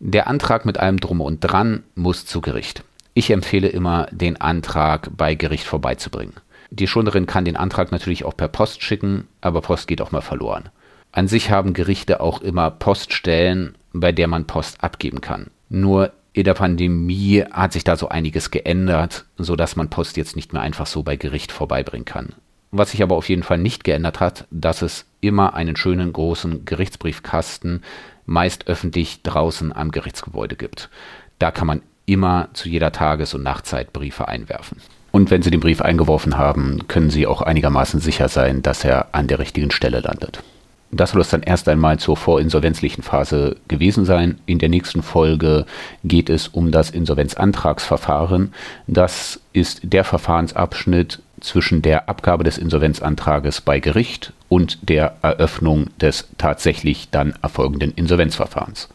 Der 0.00 0.26
Antrag 0.26 0.64
mit 0.64 0.78
allem 0.78 0.98
drum 0.98 1.20
und 1.20 1.40
dran 1.40 1.84
muss 1.94 2.24
zu 2.24 2.40
Gericht. 2.40 2.82
Ich 3.14 3.30
empfehle 3.30 3.68
immer, 3.68 4.06
den 4.10 4.40
Antrag 4.40 5.10
bei 5.16 5.34
Gericht 5.34 5.64
vorbeizubringen. 5.64 6.34
Die 6.70 6.86
Schuldnerin 6.86 7.26
kann 7.26 7.44
den 7.44 7.56
Antrag 7.56 7.92
natürlich 7.92 8.24
auch 8.24 8.36
per 8.36 8.48
Post 8.48 8.82
schicken, 8.82 9.26
aber 9.40 9.62
Post 9.62 9.88
geht 9.88 10.00
auch 10.02 10.12
mal 10.12 10.20
verloren. 10.20 10.68
An 11.12 11.28
sich 11.28 11.50
haben 11.50 11.72
Gerichte 11.72 12.20
auch 12.20 12.42
immer 12.42 12.70
Poststellen, 12.70 13.76
bei 13.92 14.12
der 14.12 14.28
man 14.28 14.46
Post 14.46 14.84
abgeben 14.84 15.20
kann. 15.20 15.50
Nur 15.70 16.12
in 16.32 16.44
der 16.44 16.54
Pandemie 16.54 17.44
hat 17.50 17.72
sich 17.72 17.84
da 17.84 17.96
so 17.96 18.08
einiges 18.08 18.50
geändert, 18.50 19.24
sodass 19.38 19.76
man 19.76 19.90
Post 19.90 20.16
jetzt 20.16 20.36
nicht 20.36 20.52
mehr 20.52 20.62
einfach 20.62 20.86
so 20.86 21.02
bei 21.02 21.16
Gericht 21.16 21.50
vorbeibringen 21.50 22.04
kann. 22.04 22.34
Was 22.70 22.90
sich 22.90 23.02
aber 23.02 23.16
auf 23.16 23.28
jeden 23.30 23.42
Fall 23.42 23.58
nicht 23.58 23.82
geändert 23.82 24.20
hat, 24.20 24.46
dass 24.50 24.82
es 24.82 25.06
immer 25.20 25.54
einen 25.54 25.74
schönen 25.74 26.12
großen 26.12 26.66
Gerichtsbriefkasten, 26.66 27.82
meist 28.26 28.68
öffentlich 28.68 29.22
draußen 29.22 29.74
am 29.74 29.90
Gerichtsgebäude 29.90 30.54
gibt. 30.54 30.90
Da 31.38 31.50
kann 31.50 31.66
man 31.66 31.82
immer 32.04 32.48
zu 32.52 32.68
jeder 32.68 32.92
Tages- 32.92 33.32
und 33.32 33.42
Nachtzeit 33.42 33.94
Briefe 33.94 34.28
einwerfen. 34.28 34.80
Und 35.10 35.30
wenn 35.30 35.42
Sie 35.42 35.50
den 35.50 35.60
Brief 35.60 35.80
eingeworfen 35.80 36.36
haben, 36.36 36.86
können 36.88 37.10
Sie 37.10 37.26
auch 37.26 37.42
einigermaßen 37.42 38.00
sicher 38.00 38.28
sein, 38.28 38.62
dass 38.62 38.84
er 38.84 39.08
an 39.12 39.26
der 39.26 39.38
richtigen 39.38 39.70
Stelle 39.70 40.00
landet. 40.00 40.42
Das 40.90 41.10
soll 41.10 41.20
es 41.20 41.28
dann 41.28 41.42
erst 41.42 41.68
einmal 41.68 41.98
zur 41.98 42.16
vorinsolvenzlichen 42.16 43.02
Phase 43.02 43.56
gewesen 43.68 44.06
sein. 44.06 44.38
In 44.46 44.58
der 44.58 44.70
nächsten 44.70 45.02
Folge 45.02 45.66
geht 46.02 46.30
es 46.30 46.48
um 46.48 46.70
das 46.70 46.90
Insolvenzantragsverfahren. 46.90 48.54
Das 48.86 49.40
ist 49.52 49.80
der 49.82 50.04
Verfahrensabschnitt 50.04 51.20
zwischen 51.40 51.82
der 51.82 52.08
Abgabe 52.08 52.42
des 52.42 52.58
Insolvenzantrages 52.58 53.60
bei 53.60 53.80
Gericht 53.80 54.32
und 54.48 54.88
der 54.88 55.16
Eröffnung 55.22 55.88
des 56.00 56.28
tatsächlich 56.38 57.10
dann 57.10 57.34
erfolgenden 57.42 57.92
Insolvenzverfahrens. 57.92 58.88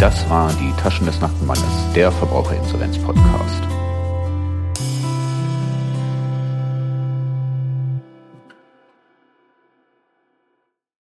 Das 0.00 0.28
war 0.28 0.52
die 0.54 0.72
Taschen 0.82 1.06
des 1.06 1.20
Nachtmannes, 1.20 1.92
der 1.94 2.10
Verbraucherinsolvenz-Podcast. 2.10 3.73